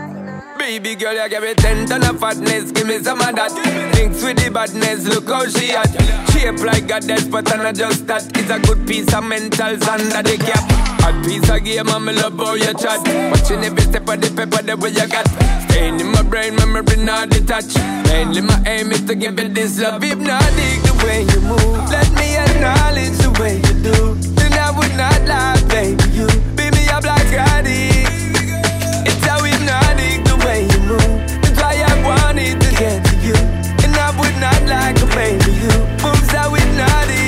Baby 0.59 0.95
girl, 0.95 1.13
you 1.13 1.29
give 1.29 1.41
me 1.41 1.53
ten 1.55 1.87
ton 1.87 2.03
of 2.03 2.19
fatness, 2.19 2.71
give 2.71 2.85
me 2.85 2.99
some 2.99 3.21
of 3.21 3.33
that. 3.33 3.49
Thinks 3.95 4.21
with 4.21 4.43
the 4.43 4.51
badness, 4.51 5.07
look 5.07 5.25
how 5.27 5.47
she 5.47 5.71
at. 5.71 5.89
Shape 6.29 6.59
like 6.59 6.83
a 6.83 6.99
goddess, 6.99 7.23
but 7.23 7.49
I'm 7.51 7.63
not 7.63 7.75
just 7.75 8.05
that. 8.07 8.27
It's 8.37 8.51
a 8.51 8.59
good 8.59 8.85
piece 8.85 9.07
of 9.07 9.23
mentals 9.23 9.87
under 9.87 10.21
the 10.21 10.37
cap. 10.37 10.61
Hot 10.99 11.15
piece 11.25 11.49
of 11.49 11.63
game, 11.63 11.87
I'm 11.87 12.05
love 12.05 12.37
how 12.37 12.53
you 12.53 12.73
chat. 12.75 12.99
Watching 13.31 13.63
every 13.63 13.81
step 13.81 14.07
of 14.07 14.19
the 14.19 14.29
paper, 14.35 14.61
the 14.61 14.75
way 14.75 14.91
you 14.91 15.07
got. 15.07 15.25
Stain 15.71 15.99
in 15.99 16.11
my 16.11 16.21
brain, 16.23 16.55
memory 16.55 16.97
not 17.07 17.29
detached. 17.29 17.79
Mainly 18.11 18.41
my 18.41 18.61
aim 18.67 18.91
is 18.91 19.01
to 19.07 19.15
give 19.15 19.39
you 19.39 19.49
this 19.49 19.79
love. 19.79 20.03
If 20.03 20.19
not, 20.19 20.43
dig 20.59 20.83
the 20.83 20.93
way 21.07 21.23
you 21.23 21.39
move. 21.39 21.87
Let 21.89 22.11
me 22.19 22.35
acknowledge 22.35 23.17
the 23.17 23.31
way 23.39 23.55
you 23.63 23.75
do. 23.79 24.13
Then 24.35 24.53
I 24.53 24.75
would 24.75 24.93
not 24.99 25.23
lie, 25.23 25.57
baby. 25.71 26.03
You 26.11 26.27
beat 26.53 26.75
me 26.75 26.83
up 26.91 27.05
like 27.05 27.31
I 27.31 27.61
did. 27.63 27.88
like 34.69 35.01
a 35.01 35.05
baby 35.07 35.51
who 35.51 35.69
moves 36.03 36.33
out 36.35 36.51
with 36.51 36.77
nothing. 36.77 37.18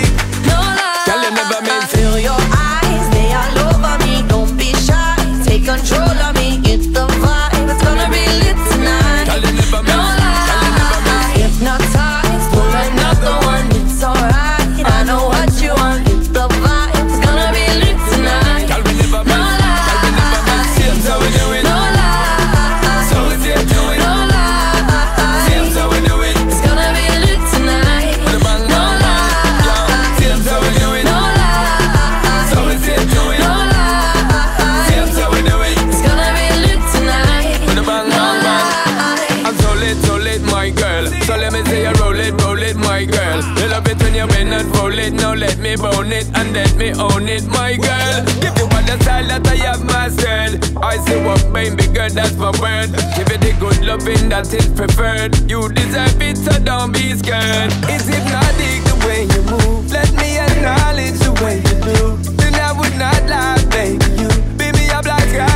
Boys 50.91 51.07
who 51.07 51.19
up, 51.29 51.53
baby 51.53 51.87
girl, 51.87 52.09
that's 52.09 52.35
my 52.35 52.51
word. 52.59 52.91
Give 53.15 53.29
it 53.31 53.39
the 53.39 53.55
good 53.61 53.79
loving 53.85 54.27
that 54.27 54.53
is 54.53 54.67
preferred. 54.75 55.31
You 55.49 55.69
deserve 55.69 56.21
it, 56.21 56.35
so 56.35 56.51
don't 56.59 56.91
be 56.91 57.15
scared. 57.15 57.71
It's 57.87 58.07
hypnotic 58.11 58.83
the 58.83 58.97
way 59.07 59.23
you 59.23 59.41
move. 59.47 59.89
Let 59.89 60.11
me 60.19 60.37
acknowledge 60.37 61.17
the 61.23 61.31
way 61.41 61.63
you 61.63 61.77
do. 61.79 62.17
Then 62.35 62.55
I 62.55 62.73
would 62.73 62.95
not 62.99 63.23
lie, 63.29 63.63
baby. 63.71 64.03
You 64.19 64.27
beat 64.57 64.75
me 64.75 64.89
up 64.89 65.05
like 65.05 65.31
I. 65.39 65.51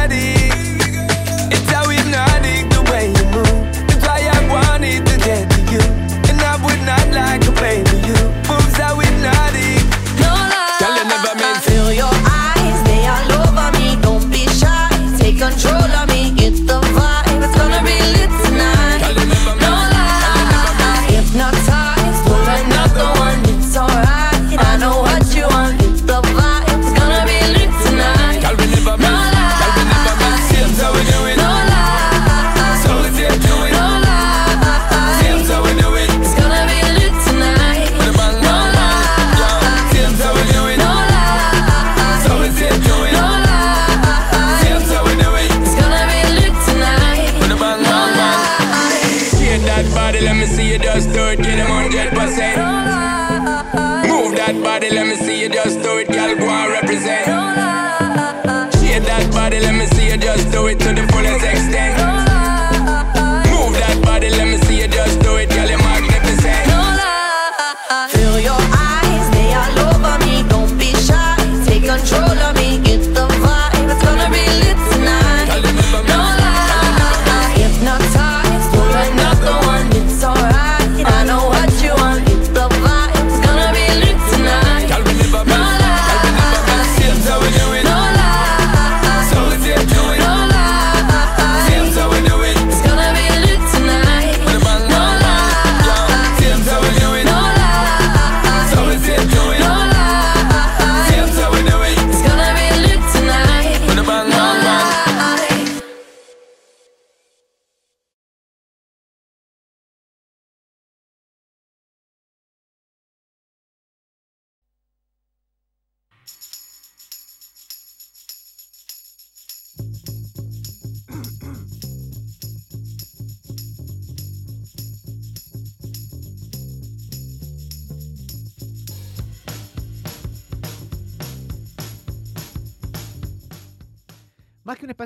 it 60.67 60.79
to 60.79 60.93
the 60.93 61.14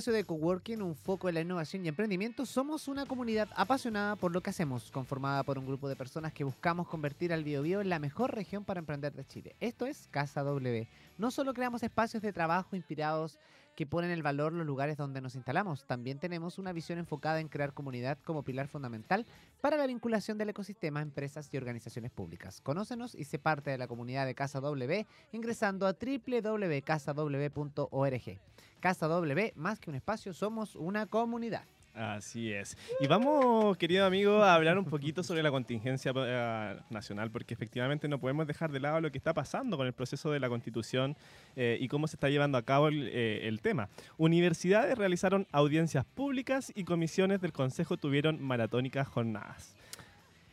espacio 0.10 0.13
de 0.13 0.24
coworking, 0.24 0.82
un 0.82 0.95
foco 0.95 1.30
en 1.30 1.36
la 1.36 1.41
innovación 1.41 1.86
y 1.86 1.88
emprendimiento, 1.88 2.43
somos 2.45 2.88
una 2.88 3.06
comunidad 3.06 3.48
apasionada 3.56 4.15
por 4.15 4.32
lo 4.32 4.41
que 4.41 4.50
hacemos, 4.50 4.89
conformada 4.89 5.43
por 5.43 5.60
un 5.60 5.67
grupo 5.67 5.88
de 5.88 5.95
personas 5.95 6.34
que 6.34 6.43
buscamos 6.43 6.88
convertir 6.88 7.32
al 7.32 7.43
Biobío 7.43 7.80
en 7.80 7.89
la 7.89 8.00
mejor 8.00 8.34
región 8.34 8.63
para 8.63 8.80
emprender 8.80 9.13
de 9.13 9.26
Chile. 9.26 9.56
Esto 9.60 9.86
es 9.86 10.08
Casa 10.08 10.41
W. 10.41 10.88
No 11.19 11.30
solo 11.30 11.54
creamos 11.54 11.84
espacios 11.84 12.24
de 12.24 12.34
trabajo 12.34 12.76
inspirados 12.76 13.38
que 13.79 13.87
ponen 13.87 14.11
el 14.11 14.21
valor 14.21 14.51
los 14.51 14.67
lugares 14.67 14.97
donde 14.97 15.21
nos 15.21 15.35
instalamos, 15.35 15.85
también 15.85 16.19
tenemos 16.19 16.57
una 16.57 16.73
visión 16.73 16.99
enfocada 16.99 17.39
en 17.39 17.47
crear 17.47 17.71
comunidad 17.71 18.17
como 18.25 18.43
pilar 18.43 18.67
fundamental 18.67 19.25
para 19.61 19.77
la 19.77 19.87
vinculación 19.87 20.37
del 20.37 20.49
ecosistema 20.49 20.99
a 20.99 21.03
empresas 21.03 21.47
y 21.53 21.55
organizaciones 21.55 22.11
públicas. 22.11 22.59
Conócenos 22.59 23.15
y 23.15 23.23
sé 23.23 23.39
parte 23.39 23.71
de 23.71 23.77
la 23.77 23.87
comunidad 23.87 24.25
de 24.25 24.35
Casa 24.35 24.59
W 24.59 25.07
ingresando 25.31 25.87
a 25.87 25.93
www.casaw.org. 25.93 26.81
Casa 28.81 29.07
W, 29.07 29.53
más 29.55 29.79
que 29.79 29.89
un 29.89 29.95
espacio, 29.95 30.33
somos 30.33 30.75
una 30.75 31.05
comunidad. 31.05 31.63
Así 31.99 32.53
es. 32.53 32.77
Y 33.01 33.07
vamos, 33.07 33.75
querido 33.75 34.05
amigo, 34.05 34.41
a 34.41 34.55
hablar 34.55 34.77
un 34.77 34.85
poquito 34.85 35.21
sobre 35.21 35.43
la 35.43 35.51
contingencia 35.51 36.13
eh, 36.15 36.77
nacional, 36.89 37.29
porque 37.29 37.53
efectivamente 37.53 38.07
no 38.07 38.21
podemos 38.21 38.47
dejar 38.47 38.71
de 38.71 38.79
lado 38.79 39.01
lo 39.01 39.12
que 39.12 39.17
está 39.17 39.33
pasando 39.33 39.75
con 39.75 39.85
el 39.85 39.91
proceso 39.91 40.31
de 40.31 40.39
la 40.39 40.47
constitución 40.47 41.17
eh, 41.57 41.77
y 41.77 41.89
cómo 41.89 42.07
se 42.07 42.15
está 42.15 42.29
llevando 42.29 42.57
a 42.57 42.62
cabo 42.62 42.88
el, 42.88 43.09
eh, 43.09 43.49
el 43.49 43.59
tema. 43.59 43.89
Universidades 44.17 44.97
realizaron 44.97 45.45
audiencias 45.51 46.05
públicas 46.05 46.71
y 46.73 46.85
comisiones 46.85 47.41
del 47.41 47.51
Consejo 47.51 47.97
tuvieron 47.97 48.41
maratónicas 48.41 49.05
jornadas. 49.05 49.75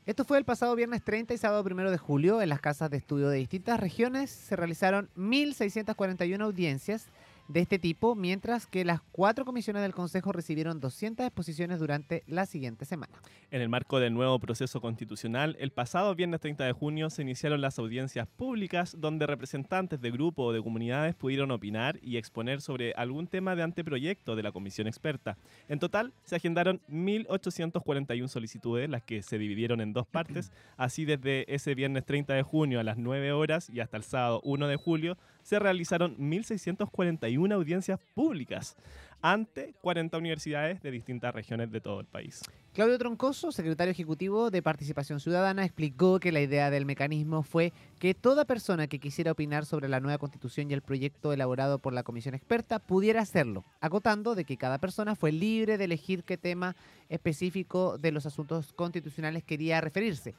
Esto 0.05 0.25
fue 0.25 0.39
el 0.39 0.45
pasado 0.45 0.75
viernes 0.75 1.05
30 1.05 1.33
y 1.35 1.39
sábado 1.39 1.65
1 1.65 1.93
de 1.93 1.99
julio 1.99 2.43
en 2.43 2.49
las 2.49 2.61
casas 2.61 2.91
de 2.91 2.97
estudio 2.97 3.29
de 3.29 3.39
distintas 3.39 3.79
regiones. 3.79 4.31
Se 4.31 4.57
realizaron 4.57 5.09
1.641 5.17 6.41
audiencias 6.43 7.07
de 7.49 7.61
este 7.61 7.79
tipo, 7.79 8.15
mientras 8.15 8.67
que 8.67 8.85
las 8.85 9.01
cuatro 9.13 9.45
comisiones 9.45 9.83
del 9.83 9.95
Consejo 9.95 10.33
recibieron 10.33 10.81
200 10.81 11.27
exposiciones 11.27 11.79
durante 11.79 12.25
la 12.27 12.47
siguiente 12.47 12.85
semana. 12.85 13.13
En 13.51 13.63
el 13.63 13.69
marco 13.69 14.01
del 14.01 14.15
nuevo 14.15 14.39
proceso 14.39 14.81
constitucional, 14.81 15.57
el 15.61 15.71
pasado 15.71 16.15
viernes 16.15 16.41
30 16.41 16.65
de 16.65 16.73
junio 16.73 17.11
se 17.11 17.23
iniciaron 17.23 17.61
las 17.61 17.79
audiencias 17.79 18.27
públicas 18.27 18.97
donde 18.99 19.27
representantes 19.27 20.01
de 20.01 20.11
grupos 20.11 20.47
o 20.47 20.53
de 20.53 20.63
comunidades 20.63 21.15
pudieron 21.15 21.51
opinar 21.51 21.99
y 22.03 22.17
exponer 22.17 22.61
sobre 22.61 22.93
algún 22.95 23.27
tema 23.27 23.55
de 23.55 23.63
anteproyecto 23.63 24.37
de 24.37 24.43
la 24.43 24.53
comisión 24.53 24.87
experta. 24.87 25.39
En 25.69 25.79
total, 25.79 26.13
se 26.25 26.37
agendaron 26.37 26.81
1.841 26.91 28.29
solicitudes, 28.29 28.89
las 28.89 29.03
que 29.03 29.23
se 29.23 29.39
dividieron 29.39 29.81
en 29.81 29.93
dos 29.93 30.07
partes. 30.07 30.53
Así, 30.77 31.05
desde 31.05 31.53
ese 31.55 31.75
viernes 31.75 32.05
30 32.05 32.35
de 32.35 32.43
junio 32.43 32.81
a 32.81 32.85
las 32.85 32.97
9 32.97 33.33
horas 33.33 33.71
y 33.71 33.81
hasta 33.81 33.97
el 33.97 34.03
sábado 34.03 34.41
1 34.45 34.69
de 34.69 34.77
julio, 34.77 35.17
se 35.43 35.61
realizaron 35.61 36.17
1.641 36.19 37.19
audiencias 37.53 38.01
públicas 38.15 38.77
ante 39.23 39.75
40 39.81 40.19
universidades 40.19 40.83
de 40.83 40.91
distintas 40.91 41.35
regiones 41.35 41.71
de 41.73 41.81
todo 41.81 42.01
el 42.01 42.07
país. 42.07 42.43
Claudio 42.75 42.99
Troncoso, 42.99 43.51
secretario 43.53 43.91
ejecutivo 43.91 44.51
de 44.51 44.63
Participación 44.63 45.19
Ciudadana, 45.19 45.65
explicó 45.65 46.21
que 46.21 46.31
la 46.31 46.41
idea 46.41 46.71
del 46.71 46.85
mecanismo 46.85 47.43
fue 47.43 47.73
que 47.99 48.13
toda 48.13 48.45
persona 48.45 48.87
que 48.87 48.99
quisiera 48.99 49.33
opinar 49.33 49.65
sobre 49.65 49.89
la 49.89 50.01
nueva 50.01 50.19
constitución 50.19 50.71
y 50.71 50.75
el 50.75 50.83
proyecto 50.83 51.33
elaborado 51.33 51.79
por 51.79 51.95
la 51.95 52.03
comisión 52.03 52.35
experta 52.35 52.79
pudiera 52.79 53.23
hacerlo, 53.23 53.65
acotando 53.81 54.35
de 54.35 54.45
que 54.45 54.59
cada 54.59 54.79
persona 54.79 55.17
fue 55.17 55.33
libre 55.33 55.79
de 55.79 55.85
elegir 55.85 56.23
qué 56.23 56.37
tema 56.37 56.77
específico 57.09 57.97
de 57.97 58.13
los 58.13 58.27
asuntos 58.27 58.75
constitucionales 58.75 59.43
quería 59.43 59.81
referirse. 59.81 60.35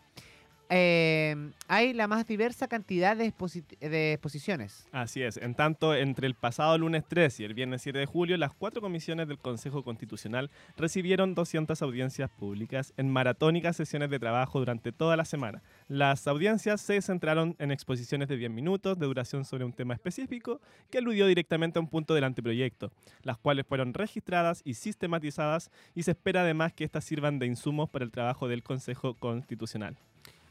Eh, 0.70 1.52
hay 1.68 1.94
la 1.94 2.08
más 2.08 2.28
diversa 2.28 2.68
cantidad 2.68 3.16
de, 3.16 3.34
de 3.80 4.14
exposiciones. 4.14 4.86
Así 4.92 5.22
es. 5.22 5.38
En 5.38 5.56
tanto, 5.56 5.96
entre 5.96 6.28
el 6.28 6.36
pasado 6.36 6.78
lunes 6.78 7.04
3 7.08 7.40
y 7.40 7.44
el 7.46 7.54
viernes 7.54 7.82
7 7.82 8.00
de 8.00 8.06
julio, 8.06 8.38
las 8.38 8.54
cuatro 8.54 8.82
comisiones 8.82 9.28
del 9.28 9.38
Consejo 9.38 9.84
Constitucional 9.84 10.50
recibieron 10.76 11.36
200 11.36 11.82
audiencias 11.82 12.30
públicas 12.30 12.94
en 12.98 13.10
maratónicas 13.10 13.76
sesiones 13.76 14.10
de 14.10 14.20
trabajo 14.20 14.60
durante 14.60 14.92
toda 14.92 15.16
la 15.16 15.26
semana. 15.26 15.62
Las 15.88 16.28
audiencias 16.28 16.82
se 16.82 17.02
centraron 17.02 17.56
en 17.60 17.72
exposiciones 17.72 18.28
de 18.28 18.38
10 18.38 18.52
minutos 18.52 19.00
de 19.00 19.06
duración 19.06 19.46
sobre 19.46 19.64
un 19.64 19.74
tema 19.74 19.94
específico 19.94 20.60
que 20.90 20.98
aludió 20.98 21.28
directamente 21.28 21.80
a 21.80 21.82
un 21.82 21.88
punto 21.88 22.14
del 22.14 22.26
anteproyecto, 22.26 22.92
las 23.24 23.38
cuales 23.38 23.66
fueron 23.66 23.94
registradas 23.94 24.62
y 24.66 24.74
sistematizadas 24.74 25.72
y 25.96 26.04
se 26.04 26.12
espera 26.12 26.42
además 26.42 26.74
que 26.74 26.84
estas 26.84 27.04
sirvan 27.04 27.40
de 27.40 27.46
insumos 27.46 27.90
para 27.90 28.06
el 28.06 28.12
trabajo 28.12 28.48
del 28.48 28.64
Consejo 28.64 29.14
Constitucional. 29.16 29.98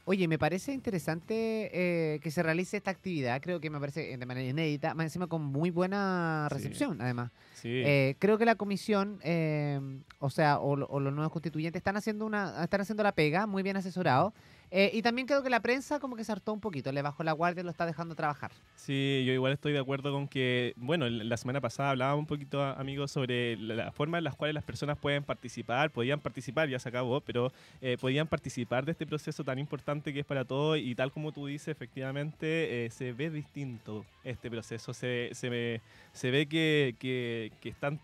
Oye, 0.09 0.25
me 0.29 0.39
parece 0.39 0.71
interesante 0.71 1.69
eh, 1.73 2.19
que 2.21 2.31
se 2.31 2.41
realice 2.41 2.77
esta 2.77 2.91
actividad, 2.91 3.41
creo 3.41 3.59
que 3.59 3.69
me 3.69 3.77
parece 3.77 4.13
eh, 4.13 4.17
de 4.17 4.25
manera 4.25 4.47
inédita, 4.47 4.93
más 4.93 5.03
encima 5.07 5.27
con 5.27 5.43
muy 5.43 5.69
buena 5.69 6.47
Sí. 6.49 6.55
recepción, 6.55 7.01
además. 7.01 7.29
Sí. 7.55 7.81
Eh, 7.85 8.15
creo 8.17 8.37
que 8.37 8.45
la 8.45 8.55
comisión, 8.55 9.19
eh, 9.21 9.81
o 10.19 10.29
sea, 10.29 10.59
o, 10.59 10.75
o 10.81 10.99
los 11.01 11.13
nuevos 11.13 11.33
constituyentes 11.33 11.81
están 11.81 11.97
haciendo 11.97 12.25
una, 12.25 12.63
están 12.63 12.79
haciendo 12.79 13.03
la 13.03 13.11
pega, 13.11 13.47
muy 13.47 13.63
bien 13.63 13.75
asesorados. 13.75 14.31
Eh, 14.69 14.91
y 14.93 15.01
también 15.01 15.27
creo 15.27 15.43
que 15.43 15.49
la 15.49 15.61
prensa 15.61 15.99
como 15.99 16.15
que 16.15 16.23
se 16.23 16.31
hartó 16.31 16.53
un 16.53 16.59
poquito, 16.59 16.91
le 16.91 17.01
bajó 17.01 17.23
la 17.23 17.31
guardia 17.31 17.61
y 17.61 17.63
lo 17.63 17.71
está 17.71 17.85
dejando 17.85 18.15
trabajar. 18.15 18.51
Sí, 18.75 19.23
yo 19.25 19.33
igual 19.33 19.53
estoy 19.53 19.73
de 19.73 19.79
acuerdo 19.79 20.11
con 20.11 20.27
que, 20.27 20.73
bueno, 20.75 21.09
la 21.09 21.37
semana 21.37 21.61
pasada 21.61 21.91
hablábamos 21.91 22.19
un 22.21 22.27
poquito, 22.27 22.61
amigos, 22.63 23.11
sobre 23.11 23.55
la, 23.57 23.91
forma 23.91 24.17
en 24.17 24.23
las 24.23 24.35
cuales 24.35 24.53
las 24.53 24.63
personas 24.63 24.97
pueden 24.97 25.23
participar, 25.23 25.91
podían 25.91 26.19
participar, 26.19 26.69
ya 26.69 26.79
se 26.79 26.89
acabó, 26.89 27.21
pero 27.21 27.51
eh, 27.81 27.97
podían 27.99 28.27
participar 28.27 28.85
de 28.85 28.91
este 28.91 29.05
proceso 29.05 29.43
tan 29.43 29.59
importante 29.59 30.13
que 30.13 30.19
es 30.19 30.25
para 30.25 30.45
todos 30.45 30.77
y 30.77 30.95
tal 30.95 31.11
como 31.11 31.31
tú 31.31 31.47
dices, 31.47 31.69
efectivamente, 31.69 32.85
eh, 32.85 32.89
se 32.89 33.13
ve 33.13 33.29
distinto 33.29 34.05
este 34.23 34.49
proceso, 34.49 34.93
se, 34.93 35.29
se, 35.33 35.81
se 36.11 36.31
ve 36.31 36.47
que, 36.47 36.95
que, 36.99 37.51
que 37.61 37.69
están 37.69 37.99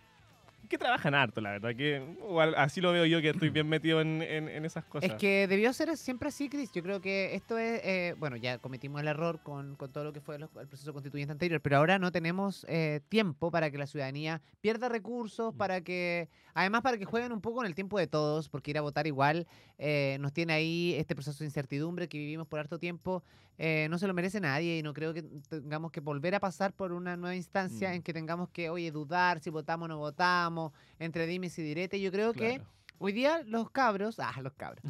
que 0.73 0.77
trabajan 0.79 1.13
harto, 1.13 1.39
la 1.39 1.51
verdad, 1.51 1.75
que 1.75 2.01
o 2.21 2.41
al- 2.41 2.55
así 2.55 2.81
lo 2.81 2.91
veo 2.91 3.05
yo, 3.05 3.21
que 3.21 3.29
estoy 3.29 3.49
bien 3.49 3.69
metido 3.69 4.01
en, 4.01 4.21
en- 4.23 4.49
en 4.49 4.65
esas 4.65 4.83
cosas. 4.85 5.11
Es 5.11 5.15
que 5.17 5.47
debió 5.47 5.71
ser 5.71 5.95
siempre 5.97 6.29
así, 6.29 6.49
Cris. 6.49 6.71
Yo 6.71 6.81
creo 6.81 6.99
que 6.99 7.35
esto 7.35 7.57
es, 7.57 7.79
eh, 7.83 8.15
bueno, 8.17 8.35
ya 8.37 8.57
cometimos 8.57 9.01
el 9.01 9.07
error 9.07 9.41
con, 9.43 9.75
con 9.75 9.91
todo 9.91 10.03
lo 10.03 10.13
que 10.13 10.19
fue 10.21 10.39
los- 10.39 10.49
el 10.59 10.67
proceso 10.67 10.91
constituyente 10.93 11.31
anterior, 11.31 11.61
pero 11.61 11.77
ahora 11.77 11.99
no 11.99 12.11
tenemos 12.11 12.65
eh, 12.67 13.01
tiempo 13.09 13.51
para 13.51 13.69
que 13.69 13.77
la 13.77 13.85
ciudadanía 13.87 14.41
pierda 14.61 14.89
recursos, 14.89 15.53
para 15.53 15.81
que, 15.81 16.27
además 16.53 16.81
para 16.81 16.97
que 16.97 17.05
jueguen 17.05 17.31
un 17.31 17.41
poco 17.41 17.61
en 17.61 17.67
el 17.67 17.75
tiempo 17.75 17.97
de 17.99 18.07
todos, 18.07 18.49
porque 18.49 18.71
ir 18.71 18.77
a 18.77 18.81
votar 18.81 19.07
igual 19.07 19.47
eh, 19.77 20.17
nos 20.19 20.33
tiene 20.33 20.53
ahí 20.53 20.93
este 20.97 21.15
proceso 21.15 21.39
de 21.39 21.45
incertidumbre 21.45 22.07
que 22.07 22.17
vivimos 22.17 22.47
por 22.47 22.59
harto 22.59 22.79
tiempo, 22.79 23.23
eh, 23.57 23.87
no 23.89 23.97
se 23.99 24.07
lo 24.07 24.13
merece 24.13 24.39
nadie 24.39 24.77
y 24.79 24.83
no 24.83 24.93
creo 24.93 25.13
que 25.13 25.21
tengamos 25.49 25.91
que 25.91 25.99
volver 25.99 26.33
a 26.35 26.39
pasar 26.39 26.73
por 26.73 26.91
una 26.91 27.15
nueva 27.17 27.35
instancia 27.35 27.89
Mm. 27.91 27.93
en 27.93 28.01
que 28.01 28.13
tengamos 28.13 28.49
que, 28.49 28.69
oye, 28.69 28.91
dudar 28.91 29.39
si 29.39 29.49
votamos 29.49 29.85
o 29.85 29.87
no 29.89 29.97
votamos, 29.97 30.71
entre 30.99 31.27
dimes 31.27 31.57
y 31.59 31.61
diretes. 31.63 32.01
Yo 32.01 32.11
creo 32.11 32.33
que 32.33 32.61
hoy 32.97 33.11
día 33.13 33.43
los 33.45 33.69
cabros, 33.69 34.19
ah, 34.19 34.33
los 34.41 34.53
cabros, 34.53 34.83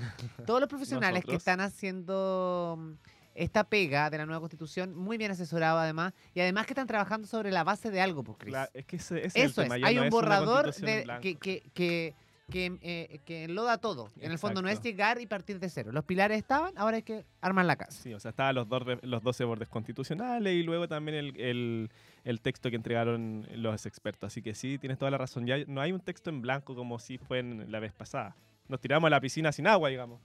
todos 0.45 0.59
los 0.61 0.69
profesionales 0.69 1.25
que 1.25 1.35
están 1.35 1.59
haciendo 1.59 2.77
mm, 2.79 2.91
esta 3.35 3.63
pega 3.63 4.09
de 4.09 4.17
la 4.17 4.25
nueva 4.25 4.39
constitución, 4.39 4.95
muy 4.95 5.17
bien 5.17 5.31
asesorado 5.31 5.79
además, 5.79 6.13
y 6.33 6.39
además 6.41 6.65
que 6.65 6.73
están 6.73 6.87
trabajando 6.87 7.27
sobre 7.27 7.51
la 7.51 7.63
base 7.63 7.91
de 7.91 8.01
algo, 8.01 8.23
pues, 8.23 8.37
Cris. 8.37 8.53
Cla- 8.53 8.69
es 8.73 8.85
que 8.85 8.95
ese, 8.97 9.25
ese 9.25 9.39
es 9.43 9.51
Eso 9.51 9.61
el 9.61 9.67
es, 9.67 9.73
tema. 9.73 9.87
hay 9.87 9.95
no 9.95 10.03
un 10.03 10.09
borrador 10.09 10.73
de, 10.73 11.05
que, 11.21 11.35
que, 11.35 11.61
que, 11.73 12.13
que, 12.51 12.77
eh, 12.81 13.19
que 13.25 13.45
enloda 13.45 13.77
todo. 13.79 14.09
En 14.19 14.31
el 14.31 14.37
fondo 14.37 14.61
no 14.61 14.67
es 14.69 14.81
llegar 14.81 15.19
y 15.21 15.25
partir 15.25 15.59
de 15.59 15.69
cero. 15.69 15.91
Los 15.91 16.03
pilares 16.03 16.37
estaban, 16.37 16.73
ahora 16.77 16.97
hay 16.97 17.03
que 17.03 17.25
armar 17.41 17.65
la 17.65 17.75
casa. 17.77 17.91
Sí, 18.03 18.13
o 18.13 18.19
sea, 18.19 18.29
estaban 18.29 18.53
los, 18.53 18.67
dos, 18.67 18.83
los 19.01 19.23
12 19.23 19.43
bordes 19.45 19.69
constitucionales 19.69 20.53
y 20.53 20.61
luego 20.63 20.87
también 20.87 21.17
el, 21.17 21.39
el- 21.39 21.89
el 22.25 22.39
texto 22.41 22.69
que 22.69 22.75
entregaron 22.75 23.47
los 23.55 23.85
expertos. 23.85 24.27
Así 24.27 24.41
que 24.41 24.53
sí, 24.55 24.77
tienes 24.77 24.97
toda 24.97 25.09
la 25.11 25.17
razón. 25.17 25.45
Ya 25.47 25.57
no 25.67 25.81
hay 25.81 25.91
un 25.91 25.99
texto 26.01 26.29
en 26.29 26.41
blanco 26.41 26.75
como 26.75 26.99
si 26.99 27.17
fue 27.17 27.39
en 27.39 27.71
la 27.71 27.79
vez 27.79 27.93
pasada. 27.93 28.35
Nos 28.67 28.79
tiramos 28.79 29.07
a 29.07 29.09
la 29.09 29.19
piscina 29.19 29.51
sin 29.51 29.67
agua, 29.67 29.89
digamos. 29.89 30.21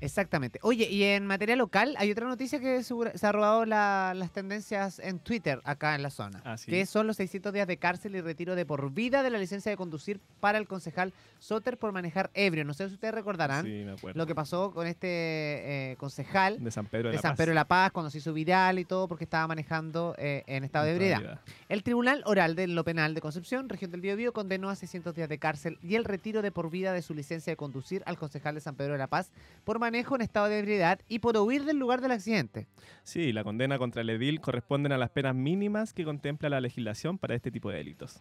Exactamente. 0.00 0.58
Oye, 0.62 0.88
y 0.90 1.04
en 1.04 1.26
materia 1.26 1.56
local 1.56 1.94
hay 1.98 2.10
otra 2.10 2.26
noticia 2.28 2.58
que 2.60 2.82
se 2.82 3.26
ha 3.26 3.32
robado 3.32 3.64
la- 3.64 4.14
las 4.16 4.30
tendencias 4.32 4.98
en 4.98 5.18
Twitter 5.18 5.60
acá 5.64 5.94
en 5.94 6.02
la 6.02 6.10
zona. 6.10 6.40
Ah, 6.44 6.56
¿sí? 6.56 6.70
Que 6.70 6.86
son 6.86 7.06
los 7.06 7.16
600 7.16 7.52
días 7.52 7.66
de 7.66 7.76
cárcel 7.76 8.16
y 8.16 8.20
retiro 8.20 8.54
de 8.54 8.66
por 8.66 8.90
vida 8.92 9.22
de 9.22 9.30
la 9.30 9.38
licencia 9.38 9.70
de 9.70 9.76
conducir 9.76 10.20
para 10.40 10.58
el 10.58 10.66
concejal 10.66 11.12
Soter 11.38 11.76
por 11.78 11.92
manejar 11.92 12.30
ebrio. 12.34 12.64
No 12.64 12.74
sé 12.74 12.88
si 12.88 12.94
ustedes 12.94 13.14
recordarán 13.14 13.64
Sí, 13.66 13.84
lo 14.14 14.26
que 14.26 14.34
pasó 14.34 14.72
con 14.72 14.86
este 14.86 15.92
eh, 15.92 15.96
concejal 15.98 16.62
de 16.62 16.70
San 16.70 16.86
Pedro 16.86 17.08
de, 17.08 17.12
de 17.12 17.16
la 17.16 17.22
San 17.22 17.32
Paz. 17.32 17.36
Pedro 17.38 17.50
de 17.50 17.54
la 17.56 17.64
Paz 17.66 17.92
cuando 17.92 18.10
se 18.10 18.18
hizo 18.18 18.32
viral 18.32 18.78
y 18.78 18.84
todo 18.84 19.08
porque 19.08 19.24
estaba 19.24 19.46
manejando 19.48 20.14
eh, 20.18 20.42
en 20.46 20.64
estado 20.64 20.84
de 20.86 20.92
ebriedad. 20.92 21.40
El 21.68 21.82
Tribunal 21.82 22.22
Oral 22.26 22.54
de 22.54 22.66
lo 22.68 22.84
Penal 22.84 23.14
de 23.14 23.20
Concepción, 23.20 23.68
región 23.68 23.90
del 23.90 24.00
Biobío, 24.00 24.32
condenó 24.32 24.68
a 24.70 24.76
600 24.76 25.14
días 25.14 25.28
de 25.28 25.38
cárcel 25.38 25.78
y 25.82 25.94
el 25.96 26.04
retiro 26.04 26.42
de 26.42 26.50
por 26.52 26.70
vida 26.70 26.92
de 26.92 27.02
su 27.02 27.14
licencia 27.14 27.52
de 27.52 27.56
conducir 27.56 28.02
al 28.06 28.16
concejal 28.18 28.54
de 28.54 28.60
San 28.60 28.74
Pedro 28.76 28.92
de 28.92 28.98
la 28.98 29.06
Paz 29.08 29.30
por 29.64 29.71
manejo 29.78 30.14
en 30.14 30.22
estado 30.22 30.48
de 30.48 30.58
ebriedad 30.58 31.00
y 31.08 31.18
por 31.18 31.36
huir 31.36 31.64
del 31.64 31.78
lugar 31.78 32.00
del 32.00 32.12
accidente. 32.12 32.66
Sí, 33.02 33.32
la 33.32 33.44
condena 33.44 33.78
contra 33.78 34.02
el 34.02 34.10
edil 34.10 34.40
corresponden 34.40 34.92
a 34.92 34.98
las 34.98 35.10
penas 35.10 35.34
mínimas 35.34 35.92
que 35.92 36.04
contempla 36.04 36.48
la 36.48 36.60
legislación 36.60 37.18
para 37.18 37.34
este 37.34 37.50
tipo 37.50 37.70
de 37.70 37.78
delitos. 37.78 38.20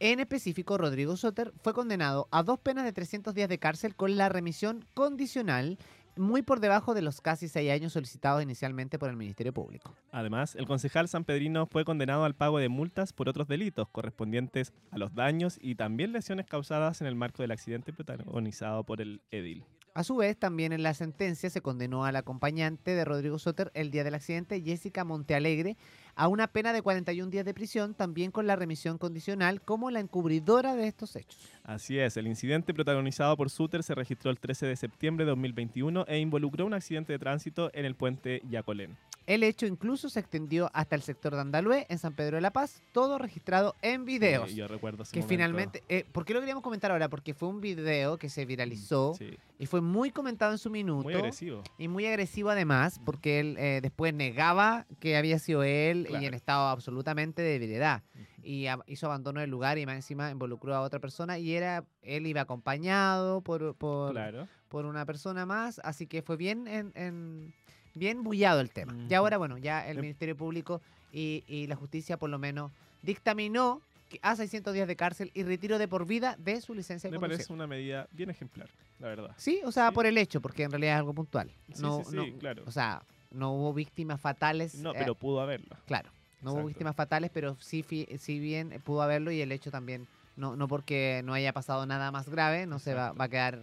En 0.00 0.20
específico, 0.20 0.76
Rodrigo 0.76 1.16
Soter 1.16 1.52
fue 1.62 1.72
condenado 1.72 2.28
a 2.30 2.42
dos 2.42 2.58
penas 2.58 2.84
de 2.84 2.92
300 2.92 3.32
días 3.34 3.48
de 3.48 3.58
cárcel 3.58 3.94
con 3.94 4.16
la 4.16 4.28
remisión 4.28 4.84
condicional, 4.92 5.78
muy 6.16 6.42
por 6.42 6.60
debajo 6.60 6.94
de 6.94 7.02
los 7.02 7.20
casi 7.20 7.48
seis 7.48 7.70
años 7.70 7.92
solicitados 7.92 8.42
inicialmente 8.42 8.98
por 8.98 9.08
el 9.08 9.16
Ministerio 9.16 9.52
Público. 9.52 9.94
Además, 10.12 10.56
el 10.56 10.66
concejal 10.66 11.08
sanpedrino 11.08 11.66
fue 11.66 11.84
condenado 11.84 12.24
al 12.24 12.34
pago 12.34 12.58
de 12.58 12.68
multas 12.68 13.12
por 13.12 13.28
otros 13.28 13.48
delitos 13.48 13.88
correspondientes 13.88 14.72
a 14.90 14.98
los 14.98 15.14
daños 15.14 15.58
y 15.60 15.76
también 15.76 16.12
lesiones 16.12 16.46
causadas 16.46 17.00
en 17.00 17.06
el 17.06 17.14
marco 17.14 17.42
del 17.42 17.52
accidente 17.52 17.92
protagonizado 17.92 18.84
por 18.84 19.00
el 19.00 19.22
edil. 19.30 19.64
A 19.96 20.02
su 20.02 20.16
vez, 20.16 20.36
también 20.36 20.72
en 20.72 20.82
la 20.82 20.92
sentencia 20.92 21.48
se 21.50 21.60
condenó 21.60 22.04
al 22.04 22.16
acompañante 22.16 22.96
de 22.96 23.04
Rodrigo 23.04 23.38
Soter 23.38 23.70
el 23.74 23.92
día 23.92 24.02
del 24.02 24.14
accidente, 24.14 24.60
Jessica 24.60 25.04
Montealegre, 25.04 25.76
a 26.16 26.28
una 26.28 26.46
pena 26.46 26.72
de 26.72 26.82
41 26.82 27.30
días 27.30 27.44
de 27.44 27.54
prisión, 27.54 27.94
también 27.94 28.30
con 28.30 28.46
la 28.46 28.56
remisión 28.56 28.98
condicional 28.98 29.60
como 29.62 29.90
la 29.90 30.00
encubridora 30.00 30.74
de 30.74 30.86
estos 30.86 31.16
hechos. 31.16 31.38
Así 31.64 31.98
es, 31.98 32.16
el 32.16 32.26
incidente 32.26 32.74
protagonizado 32.74 33.36
por 33.36 33.50
Suter 33.50 33.82
se 33.82 33.94
registró 33.94 34.30
el 34.30 34.38
13 34.38 34.66
de 34.66 34.76
septiembre 34.76 35.24
de 35.24 35.30
2021 35.30 36.04
e 36.08 36.18
involucró 36.18 36.66
un 36.66 36.74
accidente 36.74 37.12
de 37.12 37.18
tránsito 37.18 37.70
en 37.74 37.84
el 37.84 37.94
puente 37.94 38.42
Yacolén. 38.48 38.96
El 39.26 39.42
hecho 39.42 39.64
incluso 39.64 40.10
se 40.10 40.20
extendió 40.20 40.70
hasta 40.74 40.94
el 40.96 41.00
sector 41.00 41.34
de 41.34 41.40
Andalué, 41.40 41.86
en 41.88 41.98
San 41.98 42.12
Pedro 42.14 42.36
de 42.36 42.42
la 42.42 42.50
Paz, 42.52 42.82
todo 42.92 43.16
registrado 43.16 43.74
en 43.80 44.04
videos. 44.04 44.50
Sí, 44.50 44.56
yo 44.56 44.68
recuerdo 44.68 45.02
ese 45.02 45.12
que 45.12 45.20
momento. 45.20 45.28
finalmente, 45.30 45.82
eh, 45.88 46.04
¿por 46.12 46.26
qué 46.26 46.34
lo 46.34 46.40
queríamos 46.40 46.62
comentar 46.62 46.90
ahora? 46.90 47.08
Porque 47.08 47.32
fue 47.32 47.48
un 47.48 47.62
video 47.62 48.18
que 48.18 48.28
se 48.28 48.44
viralizó 48.44 49.14
Sí, 49.18 49.30
y 49.58 49.64
fue 49.64 49.80
muy 49.80 50.10
comentado 50.10 50.52
en 50.52 50.58
su 50.58 50.68
minuto. 50.68 51.04
muy 51.04 51.14
agresivo. 51.14 51.62
Y 51.78 51.88
muy 51.88 52.04
agresivo 52.04 52.50
además, 52.50 53.00
porque 53.02 53.40
él 53.40 53.56
eh, 53.58 53.80
después 53.82 54.12
negaba 54.12 54.84
que 55.00 55.16
había 55.16 55.38
sido 55.38 55.62
él 55.62 56.03
y 56.04 56.08
Claro. 56.10 56.26
en 56.26 56.34
estado 56.34 56.68
absolutamente 56.68 57.42
de 57.42 57.52
debilidad. 57.58 58.02
Y 58.42 58.66
a- 58.66 58.78
hizo 58.86 59.06
abandono 59.06 59.40
del 59.40 59.50
lugar 59.50 59.78
y 59.78 59.86
más 59.86 59.96
encima 59.96 60.30
involucró 60.30 60.74
a 60.74 60.80
otra 60.82 60.98
persona 61.00 61.38
y 61.38 61.54
era 61.54 61.84
él 62.02 62.26
iba 62.26 62.42
acompañado 62.42 63.40
por, 63.40 63.74
por, 63.74 64.12
Claro. 64.12 64.46
por 64.68 64.84
una 64.86 65.04
persona 65.06 65.46
más, 65.46 65.80
así 65.84 66.06
que 66.06 66.22
fue 66.22 66.36
bien 66.36 66.66
en, 66.68 66.92
en- 66.94 67.52
bien 67.94 68.22
bullado 68.24 68.60
el 68.60 68.70
tema. 68.70 68.94
Y 69.08 69.14
ahora, 69.14 69.36
bueno, 69.38 69.56
ya 69.58 69.88
el 69.88 69.96
Em- 69.98 70.02
Ministerio 70.02 70.36
Público 70.36 70.82
y, 71.12 71.44
y 71.46 71.66
la 71.68 71.76
justicia 71.76 72.16
por 72.18 72.28
lo 72.30 72.38
menos 72.38 72.72
dictaminó 73.02 73.80
a 74.22 74.36
600 74.36 74.72
días 74.74 74.86
de 74.86 74.94
cárcel 74.96 75.30
y 75.34 75.42
retiro 75.42 75.78
de 75.78 75.88
por 75.88 76.06
vida 76.06 76.36
de 76.38 76.60
su 76.60 76.74
licencia 76.74 77.08
de 77.10 77.16
Me 77.16 77.20
conducir. 77.20 77.38
parece 77.38 77.52
una 77.52 77.66
medida 77.66 78.06
bien 78.12 78.30
ejemplar, 78.30 78.68
la 79.00 79.08
verdad. 79.08 79.30
Sí, 79.36 79.60
o 79.64 79.72
sea, 79.72 79.88
Sí. 79.88 79.94
por 79.94 80.06
el 80.06 80.18
hecho, 80.18 80.40
porque 80.40 80.62
en 80.64 80.70
realidad 80.70 80.94
es 80.94 80.98
algo 80.98 81.14
puntual. 81.14 81.50
Sí, 81.72 81.82
no, 81.82 81.98
sí, 82.04 82.10
sí, 82.10 82.16
no- 82.16 82.38
claro. 82.38 82.62
O 82.66 82.70
sea, 82.70 83.02
no 83.34 83.52
hubo 83.52 83.74
víctimas 83.74 84.20
fatales. 84.20 84.74
No, 84.76 84.92
eh, 84.92 84.96
pero 84.98 85.14
pudo 85.14 85.40
haberlo. 85.40 85.76
claro, 85.86 86.10
no 86.42 86.52
hubo 86.52 86.64
víctimas 86.64 86.94
fatales, 86.94 87.30
pero 87.32 87.56
sí, 87.60 87.84
sí 88.18 88.38
bien 88.38 88.72
eh, 88.72 88.80
pudo 88.80 89.02
haberlo 89.02 89.30
y 89.30 89.40
el 89.40 89.52
hecho 89.52 89.70
también, 89.70 90.06
no, 90.36 90.56
no 90.56 90.68
porque 90.68 91.22
no 91.24 91.34
haya 91.34 91.52
pasado 91.52 91.86
nada 91.86 92.10
más 92.10 92.28
grave, 92.28 92.66
no 92.66 92.78
se 92.78 92.94
va, 92.94 93.12
va 93.12 93.24
a 93.24 93.28
quedar... 93.28 93.60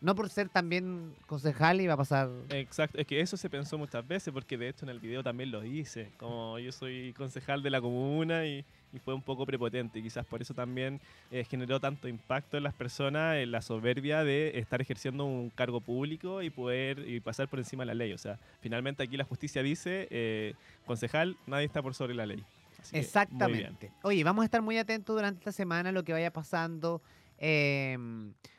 No 0.00 0.14
por 0.14 0.28
ser 0.28 0.50
también 0.50 1.14
concejal 1.26 1.80
y 1.80 1.86
va 1.86 1.94
a 1.94 1.96
pasar... 1.96 2.28
Exacto, 2.50 2.98
es 2.98 3.06
que 3.06 3.20
eso 3.20 3.38
se 3.38 3.48
pensó 3.48 3.78
muchas 3.78 4.06
veces 4.06 4.34
porque 4.34 4.58
de 4.58 4.68
hecho 4.68 4.84
en 4.84 4.90
el 4.90 5.00
video 5.00 5.22
también 5.22 5.50
lo 5.50 5.64
hice, 5.64 6.10
como 6.18 6.58
yo 6.58 6.72
soy 6.72 7.14
concejal 7.14 7.62
de 7.62 7.70
la 7.70 7.80
comuna 7.80 8.44
y, 8.44 8.66
y 8.94 8.98
fue 9.00 9.12
un 9.12 9.22
poco 9.22 9.44
prepotente 9.44 9.98
y 9.98 10.02
quizás 10.02 10.24
por 10.24 10.40
eso 10.40 10.54
también 10.54 11.00
eh, 11.30 11.44
generó 11.44 11.80
tanto 11.80 12.08
impacto 12.08 12.56
en 12.56 12.62
las 12.62 12.74
personas, 12.74 13.36
en 13.36 13.50
la 13.50 13.60
soberbia 13.60 14.24
de 14.24 14.58
estar 14.58 14.80
ejerciendo 14.80 15.24
un 15.24 15.50
cargo 15.50 15.80
público 15.80 16.42
y 16.42 16.50
poder 16.50 17.08
y 17.08 17.20
pasar 17.20 17.48
por 17.48 17.58
encima 17.58 17.82
de 17.82 17.86
la 17.86 17.94
ley. 17.94 18.12
O 18.12 18.18
sea, 18.18 18.38
finalmente 18.60 19.02
aquí 19.02 19.16
la 19.16 19.24
justicia 19.24 19.62
dice, 19.62 20.06
eh, 20.10 20.54
concejal, 20.86 21.36
nadie 21.46 21.66
está 21.66 21.82
por 21.82 21.94
sobre 21.94 22.14
la 22.14 22.24
ley. 22.24 22.42
Así 22.80 22.92
que. 22.92 23.00
Exactamente. 23.00 23.90
Oye, 24.02 24.22
vamos 24.22 24.42
a 24.42 24.44
estar 24.46 24.62
muy 24.62 24.78
atentos 24.78 25.14
durante 25.14 25.38
esta 25.38 25.52
semana 25.52 25.88
a 25.88 25.92
lo 25.92 26.04
que 26.04 26.12
vaya 26.12 26.32
pasando 26.32 27.02
eh, 27.38 27.98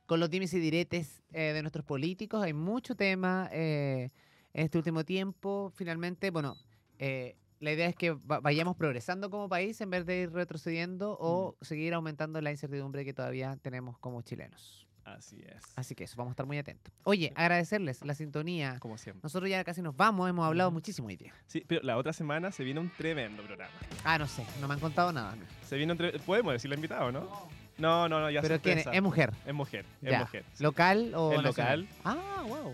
con 0.05 0.19
los 0.19 0.29
dimes 0.29 0.53
y 0.53 0.59
diretes 0.59 1.21
eh, 1.31 1.53
de 1.53 1.61
nuestros 1.61 1.85
políticos. 1.85 2.43
Hay 2.43 2.53
mucho 2.53 2.95
tema 2.95 3.49
en 3.51 4.11
este 4.53 4.77
último 4.77 5.03
tiempo. 5.03 5.71
Finalmente, 5.75 6.31
bueno, 6.31 6.57
eh, 6.99 7.35
la 7.59 7.71
idea 7.71 7.87
es 7.87 7.95
que 7.95 8.11
va- 8.11 8.39
vayamos 8.39 8.75
progresando 8.75 9.29
como 9.29 9.47
país 9.49 9.79
en 9.81 9.89
vez 9.89 10.05
de 10.05 10.21
ir 10.21 10.31
retrocediendo 10.31 11.17
o 11.19 11.55
Mm. 11.59 11.65
seguir 11.65 11.93
aumentando 11.93 12.41
la 12.41 12.51
incertidumbre 12.51 13.05
que 13.05 13.13
todavía 13.13 13.57
tenemos 13.61 13.97
como 13.99 14.21
chilenos. 14.21 14.81
Así 15.05 15.39
es. 15.47 15.63
Así 15.75 15.93
que 15.93 16.05
eso, 16.05 16.15
vamos 16.17 16.31
a 16.31 16.33
estar 16.33 16.47
muy 16.47 16.57
atentos. 16.57 16.91
Oye, 17.03 17.31
agradecerles 17.35 18.03
la 18.03 18.15
sintonía. 18.15 18.79
Como 18.79 18.97
siempre. 18.97 19.21
Nosotros 19.23 19.47
ya 19.51 19.63
casi 19.63 19.83
nos 19.83 19.95
vamos, 19.95 20.27
hemos 20.27 20.43
hablado 20.47 20.71
muchísimo 20.71 21.09
hoy 21.09 21.15
día. 21.15 21.31
Sí, 21.45 21.63
pero 21.67 21.83
la 21.83 21.95
otra 21.97 22.11
semana 22.11 22.51
se 22.51 22.63
viene 22.63 22.79
un 22.79 22.89
tremendo 22.89 23.43
programa. 23.43 23.71
Ah, 24.03 24.17
no 24.17 24.25
sé, 24.25 24.43
no 24.59 24.67
me 24.67 24.73
han 24.73 24.79
contado 24.79 25.11
nada. 25.13 25.35
Se 25.63 25.77
viene 25.77 25.93
un 25.93 25.99
¿Podemos 26.25 26.53
decirle 26.53 26.75
invitado, 26.75 27.11
no? 27.11 27.29
No, 27.77 28.09
no, 28.09 28.19
no, 28.19 28.31
ya 28.31 28.41
Pero 28.41 28.59
¿quién 28.59 28.79
es? 28.79 28.87
es 28.91 29.01
mujer. 29.03 29.31
Es 29.45 29.53
mujer, 29.53 29.85
es 30.01 30.09
Ya. 30.11 30.19
mujer. 30.21 30.43
¿Local 30.59 31.11
o 31.13 31.39
nacional? 31.41 31.81
local. 31.81 31.87
Ah, 32.03 32.43
wow. 32.47 32.73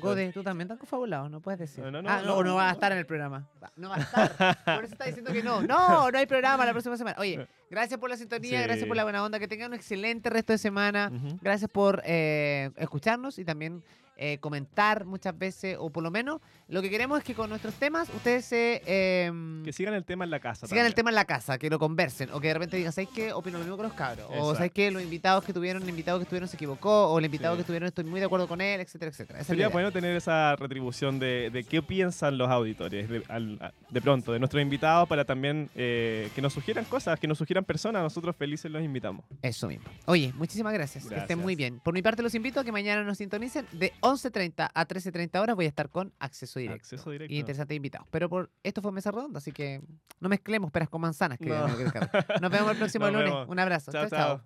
Gode, 0.00 0.32
tú 0.32 0.42
también 0.42 0.66
estás 0.66 0.78
confabulado, 0.78 1.28
no 1.28 1.40
puedes 1.40 1.60
decir. 1.60 1.84
No, 1.84 1.90
no, 1.90 2.02
no, 2.02 2.10
ah, 2.10 2.20
no, 2.22 2.26
no. 2.26 2.36
o 2.36 2.44
no 2.44 2.54
vas 2.56 2.70
a 2.70 2.72
estar 2.72 2.92
en 2.92 2.98
el 2.98 3.06
programa. 3.06 3.48
No 3.76 3.90
va 3.90 3.96
a 3.96 4.00
estar. 4.00 4.64
Por 4.64 4.84
eso 4.84 4.92
está 4.94 5.04
diciendo 5.06 5.32
que 5.32 5.42
no. 5.42 5.62
No, 5.62 6.10
no 6.10 6.18
hay 6.18 6.26
programa 6.26 6.64
la 6.64 6.72
próxima 6.72 6.96
semana. 6.96 7.16
Oye, 7.20 7.46
gracias 7.70 7.98
por 8.00 8.10
la 8.10 8.16
sintonía, 8.16 8.58
Sí. 8.58 8.64
gracias 8.64 8.86
por 8.88 8.96
la 8.96 9.04
buena 9.04 9.24
onda. 9.24 9.38
Que 9.38 9.48
tengan 9.48 9.70
un 9.70 9.74
excelente 9.74 10.30
resto 10.30 10.52
de 10.52 10.58
semana. 10.58 11.10
Gracias 11.40 11.70
por 11.70 12.02
eh, 12.04 12.70
escucharnos 12.76 13.38
y 13.38 13.44
también 13.44 13.82
eh, 14.22 14.36
comentar 14.38 15.06
muchas 15.06 15.36
veces, 15.38 15.76
o 15.80 15.88
por 15.88 16.02
lo 16.02 16.10
menos 16.10 16.42
lo 16.68 16.82
que 16.82 16.90
queremos 16.90 17.18
es 17.18 17.24
que 17.24 17.34
con 17.34 17.48
nuestros 17.48 17.72
temas 17.74 18.08
ustedes 18.10 18.44
se 18.44 18.82
em, 19.24 19.64
Que 19.64 19.72
sigan 19.72 19.94
el 19.94 20.04
tema 20.04 20.24
en 20.24 20.30
la 20.30 20.40
casa. 20.40 20.66
sigan 20.66 20.84
el 20.84 20.94
tema 20.94 21.08
en 21.10 21.14
la 21.14 21.24
casa, 21.24 21.56
que 21.58 21.70
lo 21.70 21.78
conversen, 21.78 22.30
o 22.32 22.38
que 22.40 22.48
de 22.48 22.54
repente 22.54 22.76
digan, 22.76 22.92
¿sabes 22.92 23.08
qué? 23.14 23.32
Opino 23.32 23.56
lo 23.58 23.64
mismo 23.64 23.78
que 23.78 23.82
los 23.84 23.94
cabros. 23.94 24.26
O. 24.38 24.54
¿sabes 24.54 24.72
qué? 24.72 24.90
Los 24.90 25.02
invitados 25.02 25.42
que 25.42 25.52
tuvieron, 25.54 25.82
el 25.82 25.88
invitado 25.88 26.18
que 26.18 26.24
estuvieron 26.24 26.48
se 26.50 26.56
equivocó, 26.56 27.06
o 27.08 27.18
el 27.18 27.24
invitado 27.24 27.54
Sí. 27.54 27.56
que 27.56 27.60
estuvieron 27.62 27.86
estoy 27.88 28.04
muy 28.04 28.20
de 28.20 28.26
acuerdo 28.26 28.46
con 28.46 28.60
él, 28.60 28.80
etcétera, 28.80 29.10
etcétera. 29.10 29.40
Es 29.40 29.46
Sería 29.46 29.68
bueno 29.70 29.90
tener 29.90 30.14
esa 30.14 30.54
retribución 30.56 31.18
de, 31.18 31.48
de 31.50 31.64
qué 31.64 31.80
piensan 31.82 32.36
los 32.36 32.50
auditores 32.50 33.08
de, 33.08 33.22
al- 33.28 33.72
de 33.88 34.00
pronto, 34.02 34.32
de 34.32 34.38
nuestros 34.38 34.62
invitados, 34.62 35.08
para 35.08 35.24
también 35.24 35.70
eh, 35.74 36.28
que 36.34 36.42
nos 36.42 36.52
sugieran 36.52 36.84
cosas, 36.84 37.18
que 37.18 37.26
nos 37.26 37.38
sugieran 37.38 37.64
personas. 37.64 38.02
Nosotros 38.02 38.36
felices 38.36 38.70
los 38.70 38.82
invitamos. 38.84 39.24
Eso 39.40 39.66
mismo. 39.66 39.86
Oye, 40.04 40.32
muchísimas 40.36 40.72
gracias. 40.74 41.06
Que 41.06 41.16
estén 41.16 41.38
muy 41.38 41.56
bien. 41.56 41.80
Por 41.80 41.94
mi 41.94 42.02
parte, 42.02 42.22
los 42.22 42.34
invito 42.34 42.60
a 42.60 42.64
que 42.64 42.70
mañana 42.72 43.02
nos 43.02 43.16
sintonicen 43.18 43.66
de 43.72 43.92
11.30 44.10 44.70
a 44.74 44.86
13.30 44.86 45.40
horas. 45.40 45.56
Voy 45.56 45.64
a 45.66 45.68
estar 45.68 45.88
con 45.88 46.12
acceso 46.18 46.58
directo. 46.58 46.82
Acceso 46.82 47.10
directo. 47.10 47.32
Y 47.34 47.38
interesantes 47.38 47.76
invitados. 47.76 48.06
Pero 48.10 48.28
por 48.28 48.50
esto 48.62 48.82
fue 48.82 48.92
Mesa 48.92 49.10
Redonda, 49.10 49.38
así 49.38 49.52
que 49.52 49.80
no 50.20 50.28
mezclemos 50.28 50.70
peras 50.70 50.88
con 50.88 51.00
manzanas. 51.00 51.38
Que 51.38 51.46
No. 51.46 51.66
Nos 52.40 52.50
vemos 52.50 52.70
el 52.72 52.76
próximo 52.76 53.06
Nos 53.06 53.14
lunes. 53.14 53.30
vemos. 53.30 53.48
Un 53.48 53.58
abrazo. 53.58 53.92
Chao, 53.92 54.08
chao. 54.08 54.42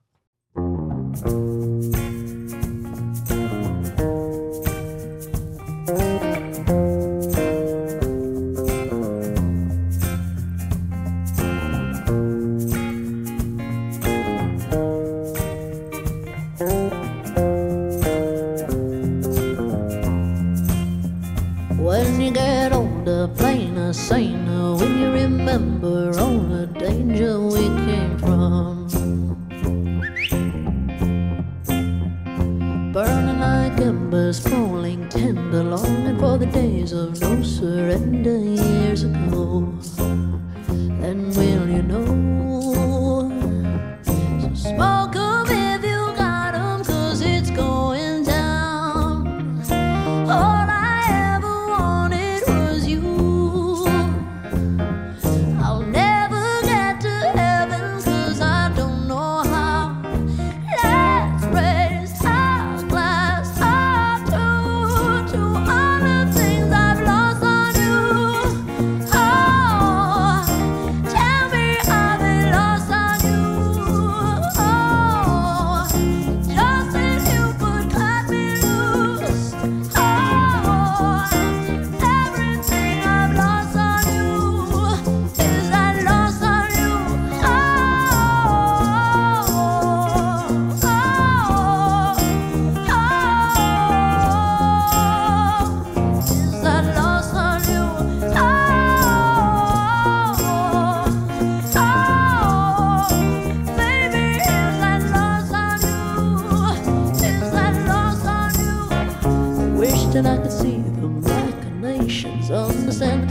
chao. 6.04 6.33
remember 25.54 26.18
all 26.18 26.38
the 26.38 26.66
danger 26.66 27.38
we 27.40 27.62
came 27.86 28.18
from. 28.18 28.88
Burning 32.92 33.38
like 33.38 33.78
embers, 33.80 34.40
falling 34.40 35.08
tender, 35.08 35.62
longing 35.62 36.18
for 36.18 36.38
the 36.38 36.46
days 36.46 36.92
of 36.92 37.20
no 37.20 37.40
surrender 37.42 38.36
years 38.36 39.04
ago. 39.04 39.78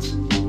Records. 0.00 0.39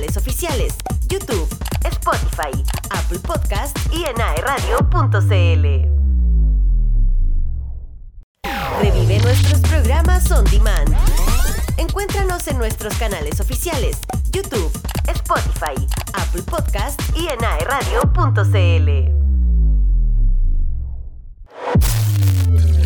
Canales 0.00 0.16
oficiales, 0.16 0.74
YouTube, 1.08 1.46
Spotify, 1.84 2.64
Apple 2.88 3.18
Podcast 3.18 3.76
y 3.92 4.04
en 4.04 4.18
aeradio.cl. 4.18 5.66
Revive 8.80 9.18
nuestros 9.22 9.60
programas 9.60 10.30
on 10.30 10.44
demand. 10.46 10.96
Encuéntranos 11.76 12.48
en 12.48 12.56
nuestros 12.56 12.94
canales 12.96 13.40
oficiales, 13.40 13.98
YouTube, 14.32 14.72
Spotify, 15.06 15.86
Apple 16.14 16.42
Podcast 16.44 16.98
y 17.14 17.28
en 17.28 17.44
aeradio.cl. 17.44 19.19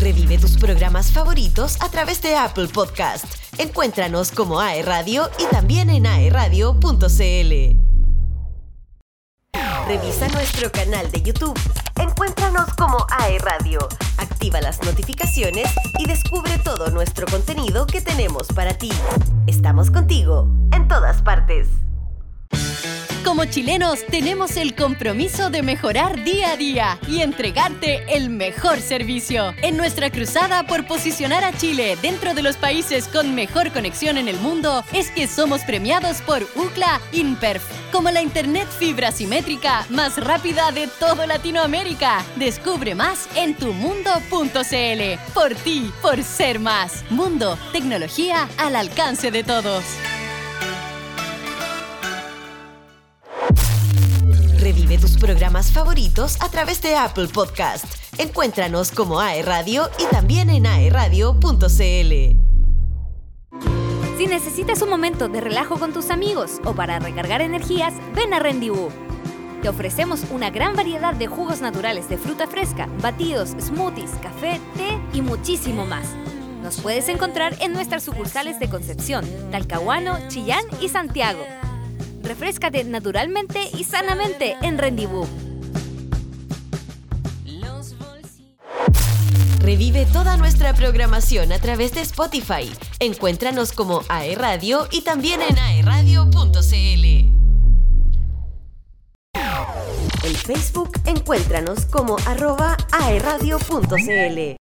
Revive 0.05 0.37
tus 0.37 0.55
programas 0.57 1.11
favoritos 1.11 1.77
a 1.81 1.89
través 1.89 2.21
de 2.21 2.35
Apple 2.35 2.67
Podcast. 2.67 3.25
Encuéntranos 3.57 4.29
como 4.29 4.59
AE 4.59 4.83
Radio 4.83 5.31
y 5.39 5.45
también 5.45 5.89
en 5.89 6.05
aeradio.cl. 6.05 7.79
Revisa 9.87 10.27
nuestro 10.27 10.71
canal 10.71 11.09
de 11.09 11.23
YouTube. 11.23 11.59
Encuéntranos 11.99 12.71
como 12.75 12.97
AE 13.17 13.39
Radio. 13.39 13.79
Activa 14.19 14.61
las 14.61 14.79
notificaciones 14.83 15.71
y 15.97 16.05
descubre 16.05 16.59
todo 16.59 16.91
nuestro 16.91 17.25
contenido 17.25 17.87
que 17.87 17.99
tenemos 17.99 18.45
para 18.49 18.75
ti. 18.77 18.91
Estamos 19.47 19.89
contigo 19.89 20.47
en 20.71 20.87
todas 20.87 21.23
partes. 21.23 21.67
Como 23.25 23.45
chilenos 23.45 24.05
tenemos 24.05 24.55
el 24.55 24.75
compromiso 24.75 25.49
de 25.49 25.63
mejorar 25.63 26.23
día 26.23 26.51
a 26.51 26.57
día 26.57 26.99
y 27.07 27.21
entregarte 27.21 28.03
el 28.15 28.29
mejor 28.29 28.79
servicio. 28.79 29.51
En 29.63 29.77
nuestra 29.77 30.11
cruzada 30.11 30.67
por 30.67 30.85
posicionar 30.85 31.43
a 31.43 31.51
Chile 31.51 31.97
dentro 32.03 32.35
de 32.35 32.43
los 32.43 32.55
países 32.55 33.07
con 33.07 33.33
mejor 33.33 33.71
conexión 33.71 34.17
en 34.17 34.27
el 34.27 34.37
mundo, 34.37 34.83
es 34.93 35.09
que 35.09 35.27
somos 35.27 35.61
premiados 35.61 36.21
por 36.21 36.43
UCLA 36.55 37.01
InPerf 37.13 37.63
como 37.91 38.11
la 38.11 38.21
internet 38.21 38.67
fibra 38.77 39.11
simétrica 39.11 39.87
más 39.89 40.17
rápida 40.23 40.71
de 40.71 40.87
todo 40.99 41.25
Latinoamérica. 41.25 42.23
Descubre 42.35 42.93
más 42.93 43.27
en 43.35 43.55
tumundo.cl. 43.55 45.33
Por 45.33 45.55
ti, 45.63 45.91
por 46.01 46.21
ser 46.21 46.59
más. 46.59 47.03
Mundo, 47.09 47.57
tecnología 47.71 48.47
al 48.57 48.75
alcance 48.75 49.31
de 49.31 49.43
todos. 49.43 49.83
Tus 55.05 55.17
programas 55.17 55.71
favoritos 55.71 56.35
a 56.41 56.49
través 56.49 56.81
de 56.81 56.95
Apple 56.95 57.27
Podcast. 57.27 57.85
Encuéntranos 58.17 58.89
como 58.89 59.19
AE 59.19 59.43
Radio 59.43 59.87
y 59.99 60.05
también 60.05 60.49
en 60.49 60.65
aeradio.cl. 60.65 61.59
Si 64.17 64.25
necesitas 64.25 64.81
un 64.81 64.89
momento 64.89 65.27
de 65.27 65.41
relajo 65.41 65.77
con 65.77 65.93
tus 65.93 66.09
amigos 66.09 66.59
o 66.65 66.73
para 66.73 66.97
recargar 66.97 67.41
energías, 67.41 67.93
ven 68.15 68.33
a 68.33 68.39
Rendezvous. 68.39 68.91
Te 69.61 69.69
ofrecemos 69.69 70.23
una 70.31 70.49
gran 70.49 70.75
variedad 70.75 71.13
de 71.13 71.27
jugos 71.27 71.61
naturales 71.61 72.09
de 72.09 72.17
fruta 72.17 72.47
fresca, 72.47 72.89
batidos, 73.03 73.49
smoothies, 73.59 74.09
café, 74.23 74.59
té 74.75 74.99
y 75.13 75.21
muchísimo 75.21 75.85
más. 75.85 76.15
Nos 76.63 76.81
puedes 76.81 77.09
encontrar 77.09 77.55
en 77.61 77.73
nuestras 77.73 78.01
sucursales 78.01 78.59
de 78.59 78.69
Concepción, 78.69 79.23
Talcahuano, 79.51 80.17
Chillán 80.29 80.65
y 80.81 80.89
Santiago. 80.89 81.45
Refrescate 82.25 82.83
naturalmente 82.83 83.69
y 83.77 83.83
sanamente 83.83 84.57
en 84.61 84.77
Rendezvous. 84.77 85.27
Revive 89.59 90.05
toda 90.05 90.37
nuestra 90.37 90.73
programación 90.73 91.51
a 91.51 91.59
través 91.59 91.93
de 91.93 92.01
Spotify. 92.01 92.71
Encuéntranos 92.99 93.71
como 93.71 94.01
AE 94.09 94.35
Radio 94.35 94.87
y 94.91 95.01
también 95.01 95.41
en 95.41 95.57
aeradio.cl. 95.57 97.05
En 100.23 100.35
Facebook, 100.35 100.91
encuéntranos 101.05 101.85
como 101.85 102.17
arroba 102.27 102.77
aeradio.cl. 102.91 104.64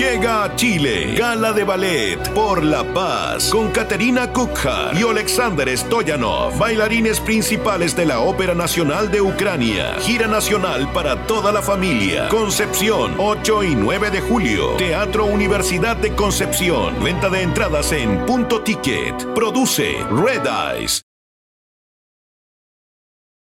Llega 0.00 0.44
a 0.44 0.56
Chile, 0.56 1.14
Gala 1.14 1.52
de 1.52 1.62
Ballet 1.62 2.16
por 2.32 2.64
la 2.64 2.82
Paz, 2.94 3.50
con 3.50 3.70
Katerina 3.70 4.32
Kukha 4.32 4.92
y 4.98 5.02
Alexander 5.02 5.76
Stoyanov, 5.76 6.56
bailarines 6.56 7.20
principales 7.20 7.94
de 7.94 8.06
la 8.06 8.20
Ópera 8.20 8.54
Nacional 8.54 9.10
de 9.10 9.20
Ucrania. 9.20 9.96
Gira 10.00 10.26
nacional 10.26 10.90
para 10.94 11.26
toda 11.26 11.52
la 11.52 11.60
familia. 11.60 12.28
Concepción, 12.28 13.16
8 13.18 13.64
y 13.64 13.74
9 13.74 14.10
de 14.10 14.22
julio. 14.22 14.70
Teatro 14.78 15.26
Universidad 15.26 15.98
de 15.98 16.14
Concepción. 16.14 17.04
Venta 17.04 17.28
de 17.28 17.42
entradas 17.42 17.92
en 17.92 18.24
Punto 18.24 18.62
Ticket. 18.62 19.34
Produce 19.34 19.98
Red 20.10 20.46
Eyes. 20.46 21.02